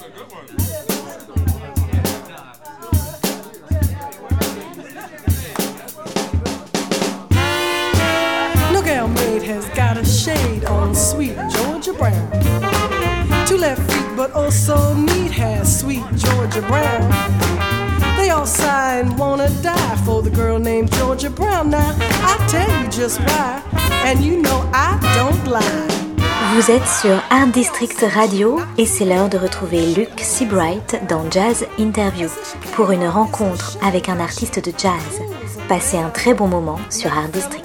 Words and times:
Look, 0.00 0.08
Elmaid 8.86 9.42
has 9.42 9.68
got 9.74 9.98
a 9.98 10.04
shade 10.06 10.64
on 10.64 10.94
sweet 10.94 11.36
Georgia 11.52 11.92
Brown. 11.92 12.30
Two 13.46 13.58
left 13.58 13.92
feet, 13.92 14.16
but 14.16 14.32
also 14.32 14.94
neat 14.94 15.32
has 15.32 15.80
sweet 15.80 16.04
Georgia 16.16 16.62
Brown. 16.62 17.10
They 18.16 18.30
all 18.30 18.46
sigh 18.46 19.00
and 19.00 19.18
wanna 19.18 19.50
die 19.60 19.96
for 20.06 20.22
the 20.22 20.30
girl 20.30 20.58
named 20.58 20.90
Georgia 20.92 21.28
Brown. 21.28 21.68
Now, 21.68 21.94
I 22.00 22.38
tell 22.48 22.82
you 22.82 22.88
just 22.88 23.20
why, 23.20 23.62
and 24.06 24.20
you 24.20 24.40
know 24.40 24.66
I 24.72 24.98
don't 25.14 25.46
lie. 25.46 25.89
Vous 26.52 26.68
êtes 26.68 26.86
sur 26.88 27.22
Art 27.30 27.46
District 27.46 28.04
Radio 28.12 28.58
et 28.76 28.84
c'est 28.84 29.04
l'heure 29.04 29.28
de 29.28 29.38
retrouver 29.38 29.94
Luke 29.94 30.18
Seabright 30.18 31.00
dans 31.08 31.30
Jazz 31.30 31.64
Interview 31.78 32.28
pour 32.72 32.90
une 32.90 33.06
rencontre 33.06 33.78
avec 33.80 34.08
un 34.08 34.18
artiste 34.18 34.58
de 34.58 34.72
jazz. 34.76 35.22
Passez 35.68 35.96
un 35.96 36.10
très 36.10 36.34
bon 36.34 36.48
moment 36.48 36.80
sur 36.90 37.12
Art 37.16 37.28
District. 37.28 37.64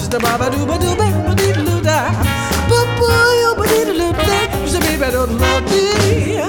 Just 0.00 0.14
a 0.14 0.18
baba 0.18 0.50
doo 0.50 0.64
ba 0.66 0.76
doo 0.82 0.94
ba 0.96 1.06
doo 1.12 1.34
dee 1.40 1.52
doo 1.52 1.80
da. 1.88 1.98
Ba 2.70 2.78
ba 2.98 3.10
yo 3.42 3.50
ba 3.58 3.64
dee 3.70 3.84
doo 3.98 4.12
da. 4.16 4.38
Just 4.64 4.76
a 4.76 4.80
baby 4.80 5.08
doo 5.14 5.26
ba 5.42 5.52
dee. 5.68 6.40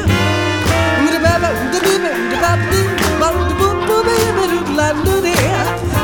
Ba 1.04 1.18
ba 1.24 1.34
ba 1.44 1.52
ba 1.62 1.72
doo 1.74 1.98
ba 2.02 2.12
ba 2.44 2.52
dee. 2.72 2.88
Ba 3.22 3.30
doo 3.36 3.54
ba 3.60 3.70
ba 3.88 3.98
ba 4.08 4.16
ba 4.38 4.44
doo 4.52 4.64
la 4.80 4.88
doo 5.06 5.20
dee. 5.26 5.50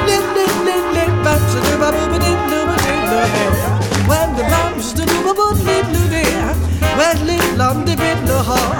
Le 0.07 0.17
le 0.35 0.45
le 0.67 0.75
le 0.95 1.03
ba 1.23 1.33
just 1.51 1.71
a 1.71 1.75
ba 1.81 1.89
ba 2.11 2.17
dee 2.23 2.35
doo 2.51 2.63
ba 2.69 2.75
dee 2.83 2.99
doo 3.09 3.25
da. 3.33 3.41
When 4.09 4.29
the 4.37 4.43
lambs 4.53 4.87
doo 4.97 5.17
ba 5.25 5.31
ba 5.39 5.45
dee 5.65 5.81
doo 5.93 6.05
dee. 6.13 6.35
When 6.99 7.17
the 7.27 7.37
lambs 7.59 7.85
dee 7.87 8.15
doo 8.27 8.41
ha. 8.49 8.76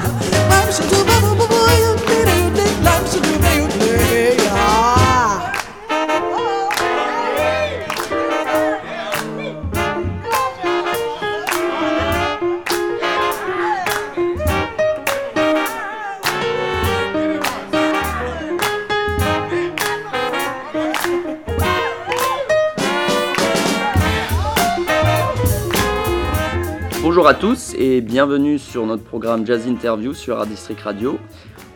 Bonjour 27.28 27.40
à 27.40 27.42
tous 27.42 27.76
et 27.78 28.00
bienvenue 28.00 28.58
sur 28.58 28.86
notre 28.86 29.04
programme 29.04 29.46
Jazz 29.46 29.68
Interview 29.68 30.14
sur 30.14 30.38
Art 30.40 30.48
District 30.48 30.80
Radio. 30.80 31.20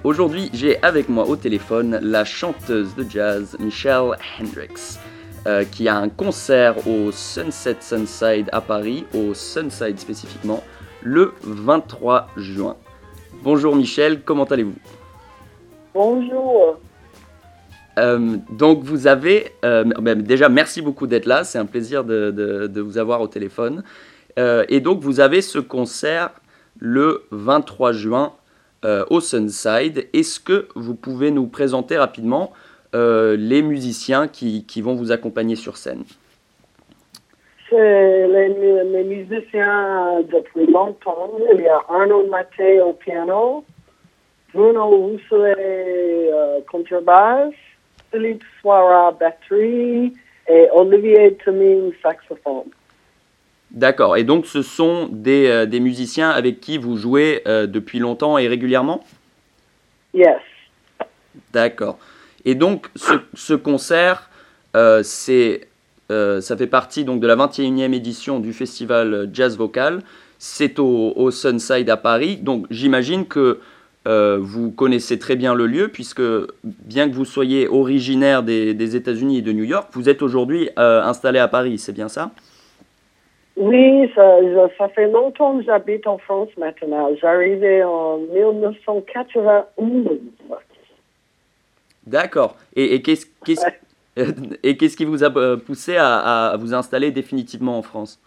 Aujourd'hui, 0.05 0.49
j'ai 0.53 0.81
avec 0.81 1.09
moi 1.09 1.27
au 1.27 1.35
téléphone 1.35 1.99
la 2.01 2.23
chanteuse 2.23 2.95
de 2.95 3.05
jazz 3.09 3.57
Michelle 3.59 4.11
Hendricks, 4.39 4.97
euh, 5.47 5.65
qui 5.69 5.89
a 5.89 5.97
un 5.97 6.07
concert 6.07 6.87
au 6.87 7.11
Sunset 7.11 7.75
Sunside 7.81 8.47
à 8.53 8.61
Paris, 8.61 9.03
au 9.13 9.33
Sunside 9.33 9.99
spécifiquement, 9.99 10.63
le 11.03 11.33
23 11.43 12.27
juin. 12.37 12.77
Bonjour 13.43 13.75
Michelle, 13.75 14.21
comment 14.23 14.45
allez-vous? 14.45 14.75
Bonjour. 15.93 16.79
Euh, 17.99 18.37
donc 18.53 18.83
vous 18.85 19.05
avez, 19.05 19.51
euh, 19.65 19.83
déjà 20.15 20.47
merci 20.47 20.81
beaucoup 20.81 21.07
d'être 21.07 21.25
là, 21.25 21.43
c'est 21.43 21.57
un 21.59 21.65
plaisir 21.65 22.05
de, 22.05 22.31
de- 22.31 22.67
de 22.67 22.79
vous 22.81 22.97
avoir 22.97 23.19
au 23.19 23.27
téléphone. 23.27 23.83
Euh, 24.39 24.65
et 24.69 24.79
donc 24.79 24.99
vous 24.99 25.19
avez 25.19 25.41
ce 25.41 25.59
concert 25.59 26.31
le 26.79 27.23
23 27.31 27.91
juin 27.91 28.33
euh, 28.85 29.05
au 29.09 29.19
Sunside. 29.19 30.07
Est-ce 30.13 30.39
que 30.39 30.67
vous 30.75 30.95
pouvez 30.95 31.31
nous 31.31 31.47
présenter 31.47 31.97
rapidement 31.97 32.51
euh, 32.95 33.35
les 33.37 33.61
musiciens 33.61 34.27
qui, 34.27 34.65
vont 34.81 34.95
vous 34.95 35.11
accompagner 35.11 35.55
sur 35.55 35.77
scène? 35.77 36.03
Les, 37.71 38.49
les 38.83 39.03
musiciens 39.05 40.21
depuis 40.23 40.69
longtemps. 40.69 41.31
Il 41.53 41.61
y 41.61 41.67
a 41.67 41.79
Arnaud 41.87 42.27
Maté 42.27 42.81
au 42.81 42.91
piano, 42.91 43.63
Bruno 44.53 44.87
Rousselet 44.87 46.29
contrebasse, 46.69 47.53
Philippe 48.11 48.43
Soira 48.59 49.13
batterie 49.13 50.13
et 50.49 50.67
Olivier 50.73 51.37
Temine 51.45 51.93
saxophone. 52.03 52.71
D'accord, 53.71 54.17
et 54.17 54.25
donc 54.25 54.47
ce 54.47 54.61
sont 54.61 55.07
des, 55.09 55.47
euh, 55.47 55.65
des 55.65 55.79
musiciens 55.79 56.29
avec 56.29 56.59
qui 56.59 56.77
vous 56.77 56.97
jouez 56.97 57.41
euh, 57.47 57.67
depuis 57.67 57.99
longtemps 57.99 58.37
et 58.37 58.49
régulièrement? 58.49 59.01
Yes. 60.13 60.41
D'accord. 61.53 61.97
Et 62.43 62.53
donc, 62.53 62.87
ce, 62.97 63.13
ce 63.33 63.53
concert, 63.53 64.29
euh, 64.75 65.03
c'est, 65.03 65.67
ça 66.09 66.57
fait 66.57 66.67
partie 66.67 67.05
donc, 67.05 67.21
de 67.21 67.27
la 67.27 67.37
21e 67.37 67.93
édition 67.93 68.41
du 68.41 68.51
festival 68.51 69.29
Jazz 69.31 69.55
Vocal. 69.55 70.01
C'est 70.37 70.77
au, 70.77 71.13
au 71.15 71.31
Sunside 71.31 71.89
à 71.89 71.95
Paris. 71.95 72.35
Donc, 72.35 72.65
j'imagine 72.69 73.25
que 73.25 73.59
vous 74.05 74.71
connaissez 74.71 75.19
très 75.19 75.37
bien 75.37 75.53
le 75.53 75.67
lieu, 75.67 75.87
puisque 75.87 76.21
bien 76.63 77.09
que 77.09 77.15
vous 77.15 77.23
soyez 77.23 77.69
originaire 77.69 78.43
des, 78.43 78.73
des 78.73 78.95
États-Unis 78.97 79.37
et 79.37 79.41
de 79.41 79.53
New 79.53 79.63
York, 79.63 79.87
vous 79.93 80.09
êtes 80.09 80.21
aujourd'hui 80.21 80.69
installé 80.75 81.39
à 81.39 81.47
Paris, 81.47 81.77
c'est 81.77 81.93
bien 81.93 82.09
ça? 82.09 82.31
Oui, 83.57 84.09
ça, 84.15 84.39
fait 84.95 85.09
longtemps 85.09 85.57
que 85.57 85.65
j'habite 85.65 86.07
en 86.07 86.17
France 86.17 86.47
maintenant. 86.57 87.09
J'arrivais 87.19 87.83
en 87.83 88.17
1991. 88.17 90.19
D'accord. 92.07 92.55
Et, 92.75 92.95
et 93.01 93.01
qu'est-ce, 93.01 93.25
qui 94.97 95.05
vous 95.05 95.23
a 95.23 95.37
euh, 95.37 95.57
poussé 95.57 95.97
à, 95.97 96.49
à 96.49 96.57
vous 96.57 96.73
installer 96.73 97.11
définitivement 97.11 97.77
en 97.77 97.81
France? 97.81 98.21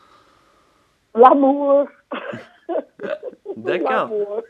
L'amour. 1.15 1.87
D'accord. 3.57 4.11
L'amour. 4.11 4.43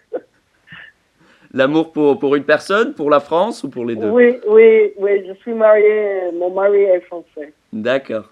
L'amour 1.55 1.93
pour, 1.93 2.19
pour 2.19 2.35
une 2.35 2.43
personne, 2.43 2.95
pour 2.95 3.11
la 3.11 3.21
France 3.21 3.62
ou 3.62 3.71
pour 3.71 3.85
les 3.85 3.95
deux? 3.95 4.11
Oui, 4.11 4.41
oui, 4.49 4.93
oui, 4.99 5.25
je 5.25 5.35
suis 5.35 5.55
mariée, 5.55 6.33
mon 6.37 6.51
mari 6.51 6.83
est 6.83 7.01
français. 7.03 7.55
D'accord. 7.73 8.29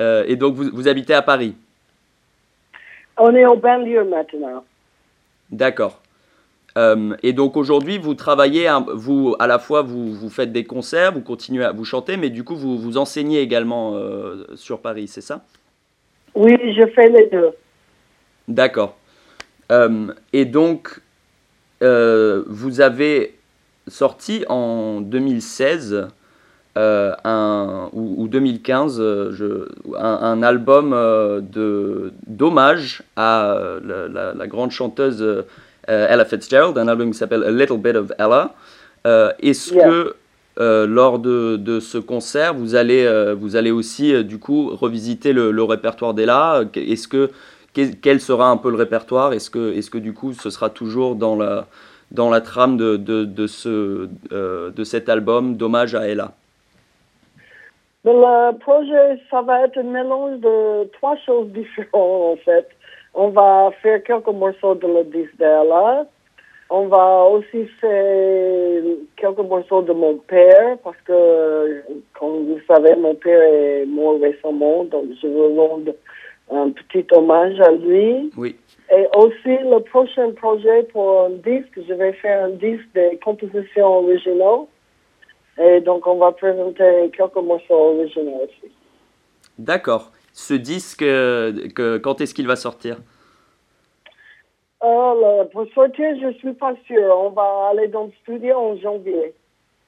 Euh, 0.00 0.24
et 0.26 0.36
donc 0.36 0.54
vous, 0.54 0.70
vous 0.72 0.88
habitez 0.88 1.14
à 1.14 1.22
Paris? 1.22 1.54
On 3.16 3.34
est 3.34 3.46
au 3.46 3.56
banlieue 3.56 4.04
maintenant. 4.04 4.64
D'accord. 5.50 6.00
Euh, 6.76 7.14
et 7.22 7.32
donc 7.32 7.56
aujourd'hui, 7.56 7.98
vous 7.98 8.14
travaillez, 8.14 8.68
vous, 8.94 9.36
à 9.38 9.46
la 9.46 9.60
fois, 9.60 9.82
vous, 9.82 10.12
vous 10.12 10.28
faites 10.28 10.50
des 10.50 10.64
concerts, 10.64 11.12
vous 11.12 11.20
continuez 11.20 11.64
à 11.64 11.70
vous 11.70 11.84
chanter, 11.84 12.16
mais 12.16 12.30
du 12.30 12.42
coup, 12.42 12.56
vous, 12.56 12.76
vous 12.76 12.96
enseignez 12.96 13.40
également 13.40 13.94
euh, 13.94 14.44
sur 14.56 14.80
Paris, 14.80 15.06
c'est 15.06 15.20
ça? 15.20 15.44
Oui, 16.34 16.56
je 16.76 16.86
fais 16.88 17.08
les 17.08 17.26
deux. 17.26 17.50
D'accord. 18.48 18.96
Et 20.32 20.44
donc, 20.44 21.00
vous 21.80 22.80
avez 22.80 23.34
sorti 23.88 24.44
en 24.48 25.00
2016 25.00 26.08
euh, 26.76 27.12
un, 27.24 27.88
ou, 27.92 28.14
ou 28.24 28.28
2015 28.28 28.98
euh, 29.00 29.30
je, 29.32 29.68
un, 29.96 30.18
un 30.22 30.42
album 30.42 30.92
euh, 30.92 31.40
de 31.40 32.12
d'hommage 32.26 33.02
à 33.16 33.56
la, 33.84 34.08
la- 34.08 34.34
la 34.34 34.46
grande 34.46 34.70
chanteuse 34.72 35.24
Ella 35.86 36.24
Fitzgerald, 36.24 36.76
un 36.78 36.88
album 36.88 37.10
qui 37.12 37.18
s'appelle 37.18 37.44
A 37.44 37.50
Little 37.50 37.78
Bit 37.78 37.96
of 37.96 38.12
Ella. 38.18 38.54
Est-ce 39.40 39.74
Yeah. 39.74 39.88
que 39.88 40.14
euh, 40.60 40.86
lors 40.86 41.18
de, 41.18 41.56
de 41.56 41.80
ce 41.80 41.98
concert, 41.98 42.54
vous 42.54 42.74
allez, 42.76 43.04
euh, 43.04 43.34
vous 43.34 43.56
allez 43.56 43.70
aussi 43.72 44.14
euh, 44.14 44.22
du 44.22 44.38
coup 44.38 44.70
revisiter 44.74 45.32
le, 45.32 45.50
le 45.50 45.62
répertoire 45.64 46.14
d'Ella? 46.14 46.62
Est-ce 46.74 47.08
que 47.08 47.30
quel, 47.72 47.98
quel 47.98 48.20
sera 48.20 48.48
un 48.48 48.56
peu 48.56 48.70
le 48.70 48.76
répertoire? 48.76 49.32
Est-ce 49.32 49.50
que, 49.50 49.72
est 49.76 49.90
que 49.90 49.98
du 49.98 50.12
coup 50.14 50.32
ce 50.32 50.48
sera 50.50 50.70
toujours 50.70 51.16
dans 51.16 51.34
la, 51.36 51.66
dans 52.12 52.30
la 52.30 52.40
trame 52.40 52.76
de, 52.76 52.96
de, 52.96 53.24
de 53.24 53.46
ce, 53.46 54.08
de 54.30 54.84
cet 54.84 55.08
album 55.08 55.56
d'hommage 55.56 55.94
à 55.96 56.06
Ella? 56.08 56.32
Mais 58.04 58.12
le 58.12 58.58
projet, 58.58 59.18
ça 59.30 59.40
va 59.42 59.64
être 59.64 59.78
un 59.78 59.84
mélange 59.84 60.38
de 60.40 60.84
trois 60.92 61.16
choses 61.24 61.48
différentes, 61.48 62.32
en 62.32 62.36
fait. 62.36 62.68
On 63.14 63.28
va 63.28 63.70
faire 63.82 64.02
quelques 64.02 64.26
morceaux 64.28 64.74
de 64.74 64.86
le 64.86 65.04
disque 65.04 65.36
d'Ella. 65.38 66.06
On 66.70 66.86
va 66.86 67.24
aussi 67.24 67.66
faire 67.80 68.82
quelques 69.16 69.38
morceaux 69.38 69.82
de 69.82 69.92
mon 69.92 70.16
père, 70.16 70.76
parce 70.82 70.96
que, 71.06 71.82
comme 72.18 72.46
vous 72.46 72.60
savez, 72.66 72.94
mon 72.96 73.14
père 73.14 73.40
est 73.40 73.86
mort 73.86 74.18
récemment, 74.20 74.84
donc 74.84 75.04
je 75.22 75.26
veux 75.26 75.58
rendre 75.58 75.92
un 76.50 76.70
petit 76.70 77.06
hommage 77.12 77.58
à 77.60 77.70
lui. 77.70 78.30
Oui. 78.36 78.56
Et 78.94 79.06
aussi, 79.16 79.56
le 79.64 79.78
prochain 79.80 80.30
projet 80.32 80.82
pour 80.92 81.26
un 81.26 81.30
disque, 81.30 81.78
je 81.88 81.94
vais 81.94 82.12
faire 82.14 82.44
un 82.44 82.50
disque 82.50 82.86
des 82.94 83.18
compositions 83.24 83.98
originales. 83.98 84.66
Donc, 85.84 86.06
on 86.06 86.16
va 86.16 86.32
présenter 86.32 87.10
quelques 87.16 87.36
morceaux 87.36 87.74
originaux 87.74 88.40
aussi. 88.44 88.72
D'accord. 89.58 90.10
Ce 90.32 90.54
disque, 90.54 91.02
euh, 91.02 91.68
que, 91.68 91.98
quand 91.98 92.20
est-ce 92.20 92.34
qu'il 92.34 92.46
va 92.46 92.56
sortir? 92.56 92.96
Euh, 94.82 95.44
pour 95.52 95.66
sortir, 95.74 96.06
je 96.20 96.32
suis 96.38 96.52
pas 96.52 96.74
sûre. 96.86 97.14
On 97.16 97.30
va 97.30 97.68
aller 97.70 97.88
dans 97.88 98.04
le 98.04 98.12
studio 98.22 98.56
en 98.56 98.76
janvier. 98.76 99.34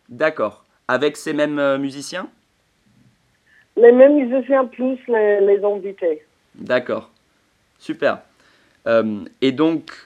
D'accord. 0.08 0.64
Avec 0.88 1.16
ces 1.16 1.32
mêmes 1.32 1.58
euh, 1.58 1.78
musiciens? 1.78 2.28
Les 3.76 3.93
mêmes 3.93 4.14
musiciens 4.14 4.64
plus 4.64 4.98
les, 5.08 5.40
les 5.40 5.62
invités. 5.64 6.25
D'accord. 6.54 7.10
Super. 7.78 8.20
Euh, 8.87 9.25
et 9.43 9.52
donc, 9.52 10.06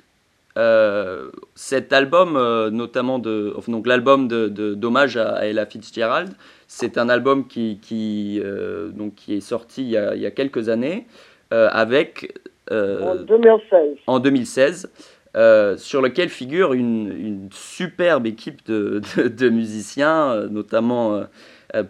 euh, 0.58 1.30
cet 1.54 1.92
album, 1.92 2.36
euh, 2.36 2.70
notamment 2.70 3.18
de, 3.18 3.54
donc 3.68 3.86
l'album 3.86 4.26
de, 4.28 4.48
d'hommage 4.74 5.16
à, 5.16 5.46
Ella 5.46 5.66
Fitzgerald, 5.66 6.30
c'est 6.66 6.98
un 6.98 7.08
album 7.08 7.46
qui, 7.46 7.78
qui, 7.80 8.40
euh, 8.44 8.88
donc, 8.88 9.14
qui 9.14 9.34
est 9.36 9.40
sorti 9.40 9.82
il 9.82 9.90
y 9.90 9.96
a, 9.96 10.14
il 10.14 10.20
y 10.20 10.26
a 10.26 10.30
quelques 10.30 10.68
années 10.68 11.06
avec, 11.52 12.38
En 12.70 13.16
2016. 13.16 13.96
en 14.06 14.18
2016, 14.20 14.90
euh, 15.36 15.76
sur 15.76 16.00
lequel 16.02 16.28
figure 16.28 16.72
une, 16.74 17.08
une 17.10 17.48
superbe 17.52 18.26
équipe 18.26 18.64
de, 18.66 19.00
de- 19.16 19.28
de 19.28 19.48
musiciens, 19.48 20.46
notamment 20.48 21.22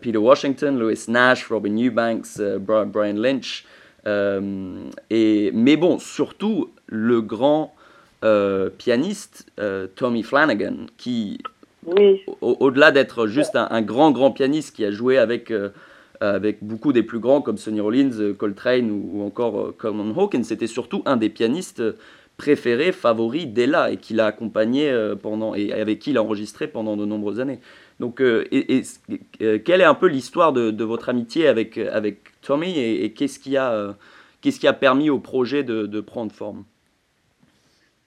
Peter 0.01 0.19
Washington, 0.19 0.79
Louis 0.79 0.99
Nash, 1.09 1.47
Robin 1.49 1.77
Eubanks, 1.77 2.39
Bri- 2.39 2.87
Brian 2.87 3.17
Lynch. 3.17 3.65
et, 5.11 5.51
mais 5.55 5.77
bon, 5.77 5.99
surtout 5.99 6.71
le 6.87 7.21
grand 7.21 7.75
euh, 8.25 8.71
pianiste 8.71 9.47
euh, 9.59 9.87
Tommy 9.97 10.23
Flanagan, 10.23 10.87
qui, 10.97 11.39
Oui. 11.87 12.21
au- 12.41 12.57
au-delà 12.61 12.91
d'être 12.91 13.27
juste 13.27 13.57
un, 13.57 13.69
un 13.71 13.83
grand, 13.83 14.11
grand 14.11 14.31
pianiste 14.31 14.75
qui 14.77 14.85
a 14.85 14.91
joué 14.91 15.19
avec, 15.19 15.51
euh, 15.51 15.71
avec 16.21 16.59
beaucoup 16.63 16.93
des 16.93 17.03
plus 17.03 17.19
grands 17.19 17.41
comme 17.43 17.59
Sonny 17.59 17.81
Rollins, 17.81 18.35
Coltrane 18.37 18.91
ou, 18.91 19.11
ou 19.15 19.23
encore 19.23 19.75
Coleman 19.79 20.13
Hawkins, 20.17 20.45
c'était 20.45 20.67
surtout 20.67 21.03
un 21.07 21.17
des 21.17 21.31
pianistes 21.31 21.83
préférés, 22.37 22.93
favoris 22.93 23.47
d'Ella 23.47 23.91
et 23.91 23.99
qui 23.99 24.15
l'a 24.15 24.27
accompagné 24.27 24.91
pendant, 25.23 25.55
et 25.55 25.73
avec 25.73 25.99
qui 25.99 26.11
il 26.11 26.17
a 26.17 26.23
enregistré 26.23 26.69
pendant 26.69 26.97
de 26.97 27.05
nombreuses 27.05 27.39
années. 27.39 27.61
Donc, 28.01 28.23
euh, 28.23 28.47
et, 28.51 28.79
et, 28.79 28.83
euh, 29.43 29.59
quelle 29.63 29.83
est 29.83 29.85
un 29.85 29.95
peu 29.95 30.07
l'histoire 30.07 30.55
de, 30.55 30.71
de 30.71 30.85
votre 30.85 31.11
amitié 31.11 31.47
avec, 31.49 31.77
avec 31.77 32.41
Tommy 32.41 32.79
et, 32.79 33.05
et 33.05 33.13
qu'est-ce 33.13 33.39
qui, 33.39 33.59
a, 33.59 33.73
euh, 33.73 33.93
qui 34.41 34.67
a 34.67 34.73
permis 34.73 35.11
au 35.11 35.19
projet 35.19 35.63
de, 35.65 35.85
de 35.85 36.01
prendre 36.01 36.33
forme? 36.33 36.65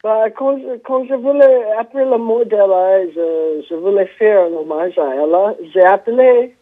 Bah, 0.03 0.29
quand, 0.31 0.57
je, 0.57 0.79
quand 0.79 1.05
je 1.05 1.13
voulais, 1.13 1.63
après 1.79 2.03
le 2.03 2.17
mot 2.17 2.43
d'Ella, 2.43 3.05
je, 3.07 3.63
je 3.69 3.73
voulais 3.75 4.05
faire 4.19 4.47
un 4.47 4.53
hommage 4.53 4.97
à 4.97 5.15
Ella, 5.15 5.55
j'ai 5.73 5.81
appelé 5.81 6.53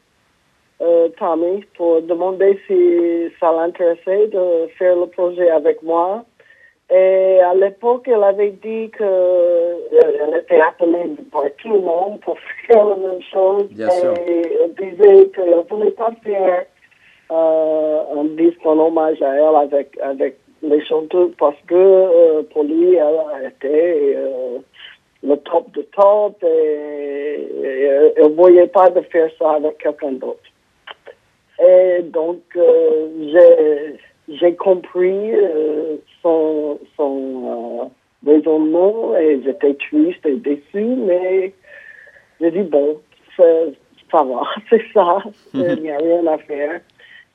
euh, 0.79 1.09
Tommy 1.17 1.65
pour 1.75 2.03
demander 2.03 2.59
si 2.67 3.33
ça 3.39 3.51
l'intéressait 3.51 4.27
de 4.27 4.67
faire 4.77 4.95
le 4.95 5.07
projet 5.07 5.49
avec 5.49 5.81
moi. 5.81 6.23
Et 6.91 7.39
à 7.39 7.55
l'époque, 7.55 8.07
elle 8.07 8.23
avait 8.23 8.51
dit 8.51 8.91
que 8.91 9.03
euh, 9.03 9.75
elle 9.91 10.35
était 10.37 10.61
appelée 10.61 11.09
par 11.31 11.45
tout 11.57 11.73
le 11.73 11.79
monde 11.79 12.19
pour 12.19 12.37
faire 12.67 12.85
la 12.85 12.95
même 12.95 13.21
chose. 13.23 13.63
Bien 13.71 13.87
et 13.87 14.01
sûr. 14.01 14.13
elle 14.19 14.73
disait 14.75 15.29
qu'elle 15.29 15.49
ne 15.49 15.61
voulait 15.67 15.91
pas 15.91 16.11
faire 16.23 16.65
euh, 17.31 18.03
un 18.17 18.25
disque 18.25 18.63
en 18.65 18.77
hommage 18.77 19.19
à 19.23 19.33
elle 19.33 19.55
avec, 19.55 19.97
avec 19.99 20.37
les 20.61 20.85
chanteurs 20.85 21.29
parce 21.37 21.59
que 21.67 21.75
euh, 21.75 22.43
pour 22.51 22.63
lui, 22.63 22.95
elle 22.95 23.47
été 23.47 24.15
euh, 24.15 24.59
le 25.23 25.35
top 25.37 25.71
de 25.71 25.81
top 25.95 26.43
et, 26.43 27.47
et 27.63 27.83
elle 28.15 28.23
ne 28.23 28.35
voyait 28.35 28.67
pas 28.67 28.89
de 28.89 29.01
faire 29.01 29.29
ça 29.37 29.53
avec 29.53 29.77
quelqu'un 29.77 30.13
d'autre. 30.13 30.39
Et 31.63 32.01
donc, 32.03 32.41
euh, 32.55 33.93
j'ai 34.27 34.55
compris 34.55 35.33
euh, 35.33 35.97
son, 36.21 36.79
son 36.97 37.91
euh, 38.25 38.31
raisonnement 38.31 39.15
et 39.17 39.41
j'étais 39.43 39.75
triste 39.75 40.25
et 40.25 40.37
déçue, 40.37 40.95
mais 40.95 41.53
j'ai 42.39 42.51
dit, 42.51 42.63
bon, 42.63 42.99
ça 43.37 44.23
va, 44.23 44.41
c'est 44.69 44.83
ça, 44.93 45.19
il 45.53 45.81
n'y 45.81 45.91
a 45.91 45.97
rien 45.97 46.25
à 46.27 46.37
faire. 46.39 46.81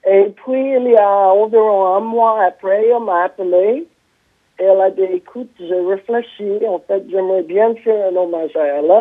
Et 0.07 0.27
puis, 0.37 0.77
il 0.77 0.89
y 0.89 0.97
a 0.97 1.33
environ 1.33 1.97
un 1.97 2.01
mois 2.01 2.41
après, 2.45 2.87
elle 2.87 3.03
m'a 3.03 3.25
appelé. 3.25 3.87
Et 4.59 4.65
elle 4.65 4.81
a 4.81 4.91
dit, 4.91 5.03
écoute, 5.03 5.51
j'ai 5.59 5.81
réfléchi. 5.81 6.65
En 6.67 6.79
fait, 6.79 7.03
j'aimerais 7.11 7.43
bien 7.43 7.75
faire 7.77 8.09
un 8.09 8.17
hommage 8.17 8.55
à 8.57 8.67
elle. 8.67 8.93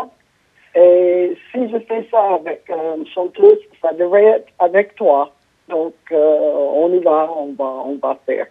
Et 0.75 1.37
si 1.51 1.69
je 1.69 1.77
fais 1.79 2.05
ça 2.11 2.35
avec 2.35 2.69
une 2.69 3.07
chanteuse, 3.07 3.59
ça 3.81 3.93
devrait 3.93 4.25
être 4.25 4.51
avec 4.59 4.95
toi. 4.95 5.31
Donc, 5.69 5.93
euh, 6.11 6.39
on 6.73 6.91
y 6.91 6.99
va, 6.99 7.31
on 7.37 7.53
va, 7.53 7.83
on 7.85 7.95
va 7.95 8.17
faire. 8.25 8.47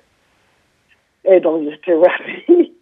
Et 1.25 1.41
donc, 1.41 1.69
j'étais 1.69 1.95
ravie. 1.95 2.73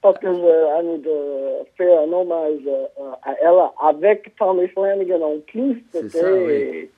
Parce 0.00 0.18
que 0.18 0.32
j'ai 0.32 0.64
envie 0.76 0.98
de 1.02 1.66
faire 1.76 2.00
un 2.00 2.12
hommage 2.12 2.60
euh, 2.66 3.12
à 3.22 3.34
elle 3.40 3.88
avec 3.88 4.34
Tommy 4.36 4.66
Flanagan 4.68 5.22
en 5.22 5.38
plus. 5.46 5.84
C'était 5.92 6.88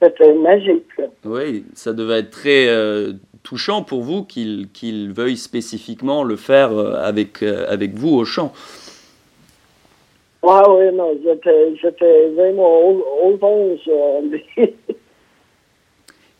c'était 0.00 0.34
magique. 0.34 1.00
Oui, 1.24 1.64
ça 1.74 1.92
devait 1.92 2.20
être 2.20 2.30
très 2.30 2.68
euh, 2.68 3.12
touchant 3.42 3.82
pour 3.82 4.02
vous 4.02 4.24
qu'il 4.24 4.68
qu'il 4.72 5.12
veuille 5.12 5.36
spécifiquement 5.36 6.24
le 6.24 6.36
faire 6.36 6.72
euh, 6.72 6.94
avec, 7.02 7.42
euh, 7.42 7.66
avec 7.68 7.94
vous 7.94 8.14
au 8.14 8.24
chant. 8.24 8.52
Ouais, 10.42 10.62
oui, 10.68 10.94
non, 10.94 11.18
j'étais, 11.22 12.28
vraiment 12.34 12.80
aux, 12.80 13.04
aux 13.24 13.38
anges. 13.44 13.90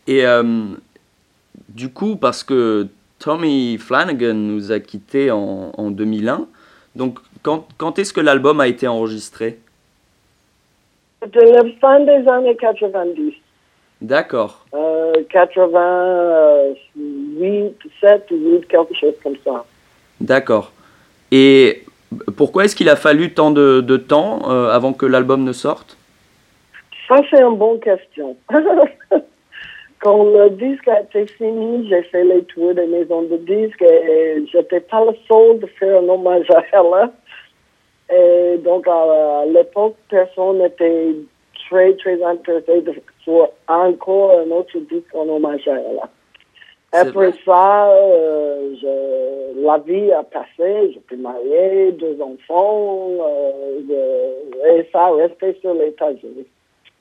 Et 0.07 0.25
euh, 0.25 0.43
du 1.69 1.89
coup, 1.89 2.15
parce 2.15 2.43
que 2.43 2.87
Tommy 3.19 3.77
Flanagan 3.77 4.33
nous 4.33 4.71
a 4.71 4.79
quittés 4.79 5.29
en, 5.29 5.71
en 5.77 5.91
2001, 5.91 6.47
donc 6.95 7.19
quand, 7.43 7.67
quand 7.77 7.99
est-ce 7.99 8.11
que 8.11 8.21
l'album 8.21 8.59
a 8.59 8.67
été 8.67 8.87
enregistré? 8.87 9.59
C'était 11.21 11.51
la 11.51 11.63
fin 11.79 11.99
des 11.99 12.27
années 12.27 12.55
90. 12.55 13.35
D'accord, 14.01 14.65
Euh, 14.73 15.13
88, 15.29 17.75
7 17.99 18.31
ou 18.31 18.35
8, 18.55 18.67
quelque 18.67 18.95
chose 18.99 19.13
comme 19.23 19.35
ça. 19.45 19.63
d'accord. 20.19 20.71
Et 21.31 21.83
pourquoi 22.35 22.65
est-ce 22.65 22.75
qu'il 22.75 22.89
a 22.89 22.95
fallu 22.95 23.31
tant 23.33 23.51
de, 23.51 23.81
de 23.81 23.97
temps 23.97 24.49
euh, 24.49 24.69
avant 24.69 24.93
que 24.93 25.05
l'album 25.05 25.43
ne 25.43 25.53
sorte? 25.53 25.97
Ça, 27.07 27.21
c'est 27.29 27.41
une 27.41 27.57
bonne 27.57 27.79
question. 27.79 28.35
Quand 29.99 30.23
le 30.23 30.49
disque 30.49 30.87
a 30.87 31.01
été 31.01 31.27
fini, 31.27 31.87
j'ai 31.87 32.01
fait 32.03 32.23
les 32.23 32.43
tours 32.45 32.73
des 32.73 32.87
maisons 32.87 33.21
de 33.21 33.37
disques 33.37 33.83
et 33.83 34.43
j'étais 34.51 34.79
pas 34.79 35.05
le 35.05 35.11
seul 35.27 35.59
de 35.59 35.67
faire 35.67 36.01
un 36.01 36.09
hommage 36.09 36.49
à 36.49 36.63
elle. 36.73 37.09
Et 38.13 38.57
donc, 38.57 38.87
à, 38.87 39.41
à 39.41 39.45
l'époque, 39.45 39.95
personne 40.09 40.57
n'était 40.57 41.15
très, 41.71 41.93
très 41.95 42.21
intéressé 42.21 42.81
de 42.81 42.93
faire 43.25 43.47
encore 43.67 44.31
un 44.39 44.51
autre 44.51 44.77
disque 44.91 45.15
en 45.15 45.27
hommage 45.29 45.67
à 45.67 45.75
elle. 45.79 45.99
Après 46.93 47.31
ça, 47.45 47.89
euh, 47.93 48.75
je, 48.81 49.63
la 49.63 49.77
vie 49.77 50.11
a 50.11 50.23
passé, 50.23 50.91
j'étais 50.93 51.15
mariée, 51.15 51.93
deux 51.93 52.17
enfants, 52.21 53.11
euh, 53.21 53.79
je- 53.87 54.67
et 54.79 54.89
ça 54.91 55.05
a 55.05 55.11
resté 55.15 55.55
sur 55.61 55.73
l'étagère. 55.73 56.29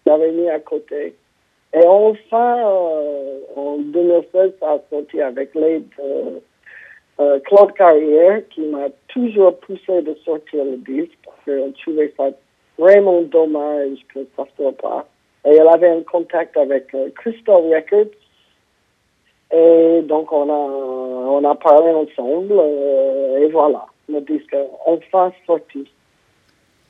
J'avais 0.06 0.30
mis 0.30 0.48
à 0.48 0.60
côté. 0.60 1.14
Et 1.74 1.86
enfin, 1.86 2.58
euh, 2.68 3.38
en 3.56 3.78
2016, 3.78 4.52
ça 4.60 4.72
a 4.74 4.80
sorti 4.90 5.20
avec 5.20 5.54
l'aide 5.56 5.84
de 5.98 6.40
euh, 7.20 7.38
Claude 7.40 7.72
Carrière, 7.74 8.42
qui 8.50 8.60
m'a 8.62 8.86
toujours 9.08 9.56
poussé 9.58 10.02
de 10.02 10.14
sortir 10.24 10.64
le 10.64 10.76
disque, 10.78 11.18
parce 11.24 11.36
qu'on 11.44 11.72
trouvait 11.72 12.14
ça 12.16 12.30
vraiment 12.80 13.22
dommage 13.22 13.98
que 14.12 14.20
ça 14.34 14.42
ne 14.42 14.48
soit 14.56 14.76
pas. 14.76 15.06
Et 15.44 15.50
elle 15.50 15.68
avait 15.68 15.90
un 15.90 16.02
contact 16.02 16.56
avec 16.56 16.94
euh, 16.94 17.10
Crystal 17.14 17.62
Records, 17.74 18.16
et 19.52 20.02
donc, 20.02 20.32
on 20.32 20.48
a, 20.48 20.52
on 20.52 21.44
a 21.44 21.54
parlé 21.56 21.90
ensemble, 21.90 22.54
euh, 22.56 23.38
et 23.38 23.48
voilà, 23.48 23.84
le 24.08 24.20
disque 24.20 24.52
est 24.52 24.68
enfin 24.86 25.32
sorti. 25.44 25.90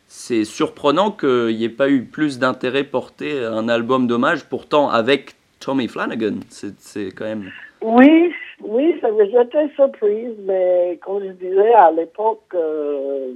C'est 0.06 0.44
surprenant 0.44 1.10
qu'il 1.10 1.56
n'y 1.56 1.64
ait 1.64 1.68
pas 1.70 1.88
eu 1.88 2.04
plus 2.04 2.38
d'intérêt 2.38 2.84
porté 2.84 3.44
à 3.44 3.52
un 3.52 3.68
album 3.68 4.06
d'hommage, 4.06 4.44
pourtant 4.44 4.90
avec 4.90 5.32
Tommy 5.60 5.88
Flanagan. 5.88 6.40
C'est 6.48 6.78
c'est 6.80 7.12
quand 7.12 7.24
même... 7.24 7.50
Oui, 7.80 8.32
oui, 8.60 8.94
ça 9.00 9.08
j'étais 9.18 9.72
surprise, 9.74 10.34
mais 10.40 10.98
comme 11.02 11.24
je 11.24 11.30
disais 11.30 11.72
à 11.72 11.90
l'époque, 11.92 12.42
euh, 12.54 13.32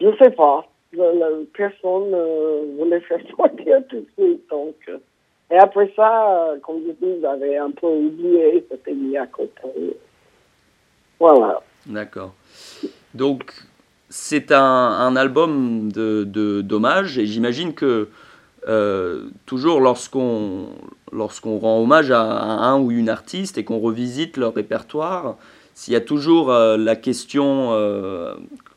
je 0.00 0.06
ne 0.06 0.16
sais 0.18 0.30
pas, 0.30 0.68
personne 1.54 2.10
ne 2.10 2.78
voulait 2.78 3.00
faire 3.00 3.20
sortir 3.36 3.78
tout 3.88 3.96
de 3.96 4.06
suite, 4.18 4.42
donc 4.50 4.74
euh, 4.88 4.98
Et 5.50 5.56
après 5.56 5.92
ça, 5.96 6.54
comme 6.62 6.82
je 6.86 6.92
dis, 7.04 7.20
j'avais 7.20 7.56
un 7.56 7.70
peu 7.70 7.86
oublié, 7.86 8.64
c'était 8.70 8.94
mis 8.94 9.16
à 9.16 9.26
côté. 9.26 9.96
Voilà. 11.18 11.62
D'accord. 11.86 12.34
Donc, 13.14 13.52
c'est 14.08 14.52
un, 14.52 14.60
un, 14.60 15.16
album 15.16 15.90
de, 15.92 16.24
de 16.24 16.62
d'hommage 16.62 17.18
et 17.18 17.26
j'imagine 17.26 17.74
que 17.74 18.08
euh, 18.68 19.30
toujours 19.46 19.80
lorsqu'on, 19.80 20.68
lorsqu'on 21.12 21.58
rend 21.58 21.80
hommage 21.80 22.10
à, 22.10 22.20
un 22.20 22.78
ou 22.78 22.90
une 22.90 23.08
artiste 23.08 23.56
et 23.56 23.64
qu'on 23.64 23.78
revisite 23.78 24.36
leur 24.36 24.54
répertoire, 24.54 25.36
s'il 25.74 25.94
y 25.94 25.96
a 25.96 26.00
toujours 26.00 26.50
euh, 26.50 26.76
la 26.76 26.94
question 26.94 27.72
euh, 27.72 28.34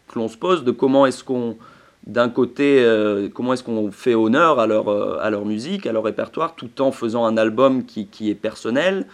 que 0.08 0.20
l'on 0.20 0.30
se 0.30 0.38
pose 0.38 0.64
de 0.64 0.72
comment 0.72 1.06
est-ce 1.06 1.24
qu'on, 1.24 1.58
d'un 2.06 2.30
côté, 2.30 2.86
comment 3.34 3.54
est-ce 3.54 3.64
qu'on 3.64 3.92
fait 3.92 4.16
honneur 4.16 4.60
à 4.60 4.68
leur, 4.68 5.22
à 5.22 5.30
leur 5.30 5.46
musique, 5.46 5.86
à 5.88 5.92
leur 5.94 6.04
répertoire, 6.04 6.56
tout 6.56 6.82
en 6.82 6.92
faisant 6.92 7.26
un 7.26 7.38
album 7.38 7.86
qui, 7.86 8.08
qui 8.08 8.30
est 8.30 8.36
personnel, 8.36 9.06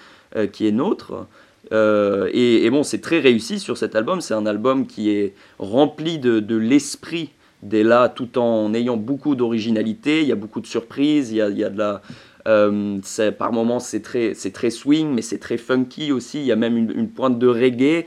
qui 0.51 0.67
est 0.67 0.71
nôtre. 0.71 1.27
Et, 1.71 2.65
et, 2.65 2.69
bon, 2.71 2.81
c'est 2.83 3.01
très 3.01 3.19
réussi 3.19 3.59
sur 3.59 3.77
cet 3.77 3.95
album. 3.95 4.21
C'est 4.21 4.33
un 4.33 4.47
album 4.47 4.87
qui 4.87 5.11
est 5.11 5.35
rempli 5.59 6.17
de, 6.17 6.39
de 6.39 6.55
l'esprit 6.55 7.29
d'Ella 7.61 8.09
tout 8.09 8.37
en 8.37 8.73
ayant 8.73 8.97
beaucoup 8.97 9.35
d'originalité. 9.35 10.21
Il 10.21 10.27
y 10.27 10.31
a 10.31 10.35
beaucoup 10.35 10.61
de 10.61 10.67
surprises, 10.67 11.31
il 11.31 11.37
y 11.37 11.41
a, 11.41 11.49
il 11.49 11.57
y 11.57 11.63
a 11.63 11.69
de 11.69 11.77
la. 11.77 12.01
Euh, 12.49 12.97
par 13.37 13.53
moments, 13.53 13.79
c'est 13.79 14.01
très, 14.01 14.33
swing, 14.69 15.13
mais 15.13 15.21
c'est 15.21 15.37
très 15.37 15.57
funky 15.57 16.11
aussi. 16.11 16.39
Il 16.39 16.45
y 16.45 16.51
a 16.51 16.55
même 16.55 16.77
une, 16.77 17.09
pointe 17.09 17.37
de 17.37 17.47
reggae. 17.47 18.05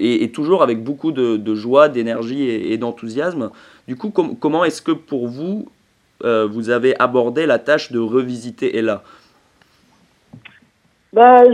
Et, 0.00 0.30
toujours 0.32 0.62
avec 0.62 0.82
beaucoup 0.82 1.12
de, 1.12 1.54
joie, 1.54 1.88
d'énergie 1.88 2.48
et, 2.48 2.78
d'enthousiasme. 2.78 3.50
Du 3.88 3.96
coup, 3.96 4.10
comment 4.10 4.64
est-ce 4.64 4.80
que 4.80 4.92
pour 4.92 5.26
vous, 5.26 5.66
euh, 6.24 6.46
vous 6.50 6.70
avez 6.70 6.98
abordé 7.00 7.46
la 7.46 7.58
tâche 7.58 7.90
de 7.90 7.98
revisiter 7.98 8.78
Ella? 8.78 9.02
Ben, 11.12 11.44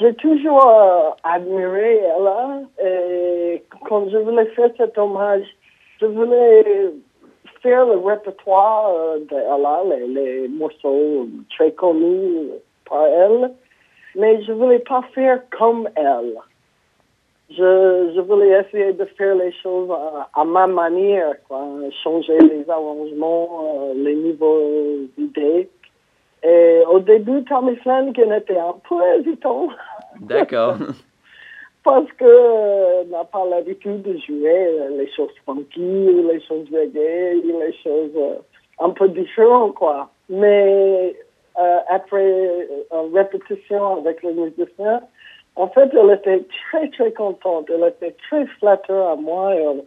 j'ai 0.00 0.14
toujours 0.14 0.66
euh, 0.66 1.10
admiré 1.24 2.00
Ella. 2.16 2.60
Et 2.84 3.62
quand 3.88 4.08
je 4.08 4.18
voulais 4.18 4.46
faire 4.54 4.70
cet 4.78 4.96
hommage 4.96 5.44
je 6.00 6.06
voulais 6.06 6.92
faire 7.64 7.86
le 7.86 7.96
répertoire 7.96 8.92
euh, 8.94 9.18
de 9.20 9.90
les, 9.90 10.06
les, 10.06 10.48
morceaux 10.48 11.26
très 11.56 11.72
connus 11.72 12.50
par 12.88 13.06
elle, 13.06 13.52
mais 14.14 14.44
je 14.44 14.52
voulais 14.52 14.80
pas 14.80 15.02
faire 15.14 15.40
comme 15.58 15.88
elle. 15.96 16.36
Je, 17.50 18.12
je 18.14 18.20
voulais 18.20 18.60
essayer 18.60 18.92
de 18.92 19.04
faire 19.16 19.34
les 19.36 19.52
choses 19.62 19.90
à, 20.34 20.44
ma 20.44 20.66
manière, 20.66 21.34
quoi, 21.48 21.64
changer 22.02 22.38
les 22.38 22.68
arrangements, 22.68 23.48
euh, 23.64 23.94
les 23.96 24.14
niveaux 24.14 24.60
d'idées. 25.16 25.68
Et 26.42 26.82
au 26.90 27.00
début, 27.00 27.42
Tommy 27.44 27.76
Flanagan 27.76 28.30
était 28.32 28.58
un 28.58 28.74
peu 28.86 28.96
hésitant. 29.18 29.68
D'accord. 30.20 30.76
parce 31.84 32.10
que 32.12 32.24
euh, 32.24 33.04
n'a 33.10 33.24
pas 33.24 33.44
l'habitude 33.44 34.02
de 34.02 34.16
jouer 34.18 34.66
euh, 34.66 34.88
les 34.96 35.10
choses 35.12 35.30
funky, 35.44 35.78
les 35.80 36.40
choses 36.40 36.66
reggae, 36.72 37.42
les 37.44 37.72
choses 37.84 38.16
euh, 38.16 38.36
un 38.80 38.90
peu 38.90 39.08
différentes, 39.10 39.74
quoi. 39.74 40.10
Mais 40.30 41.14
après 41.88 42.66
une 42.90 43.14
répétition 43.14 43.98
avec 43.98 44.22
les 44.24 44.32
musiciens, 44.32 45.02
en 45.54 45.68
fait, 45.68 45.90
elle 45.92 46.10
était 46.10 46.44
très, 46.68 46.88
très 46.88 47.12
contente. 47.12 47.70
Elle 47.70 47.86
était 47.86 48.16
très 48.28 48.44
flatteur 48.58 49.10
à 49.10 49.16
moi. 49.16 49.54
Elle, 49.54 49.84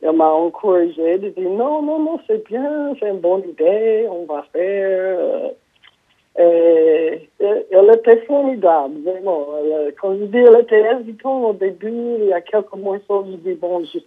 elle 0.00 0.16
m'a 0.16 0.30
encouragé. 0.30 1.02
Elle 1.02 1.34
dit 1.34 1.40
non, 1.40 1.82
non, 1.82 1.98
non, 1.98 2.20
c'est 2.26 2.46
bien, 2.48 2.94
c'est 2.98 3.10
une 3.10 3.18
bonne 3.18 3.42
idée, 3.46 4.06
on 4.08 4.24
va 4.24 4.46
faire. 4.54 5.50
Et, 6.38 7.28
elle 7.40 7.90
était 7.94 8.24
formidable, 8.26 9.02
vraiment. 9.04 9.48
quand 10.00 10.16
je 10.16 10.24
dis 10.24 10.38
elle 10.38 10.60
était 10.60 10.82
hésitante 10.82 11.44
au 11.44 11.52
début, 11.52 12.16
il 12.18 12.26
y 12.26 12.32
a 12.32 12.40
quelques 12.40 12.74
morceaux, 12.74 13.26
je 13.30 13.36
dis, 13.36 13.54
bon, 13.54 13.84
je 13.84 13.98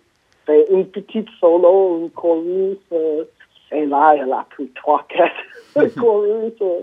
fais 0.46 0.66
une 0.72 0.88
petite 0.88 1.28
solo, 1.40 2.00
une 2.02 2.10
chorus, 2.12 2.78
euh, 2.92 3.24
et 3.72 3.86
là, 3.86 4.16
elle 4.20 4.32
a 4.32 4.46
pris 4.50 4.70
trois, 4.76 5.06
quatre 5.76 5.96
chorus. 5.96 6.54
Euh, 6.62 6.82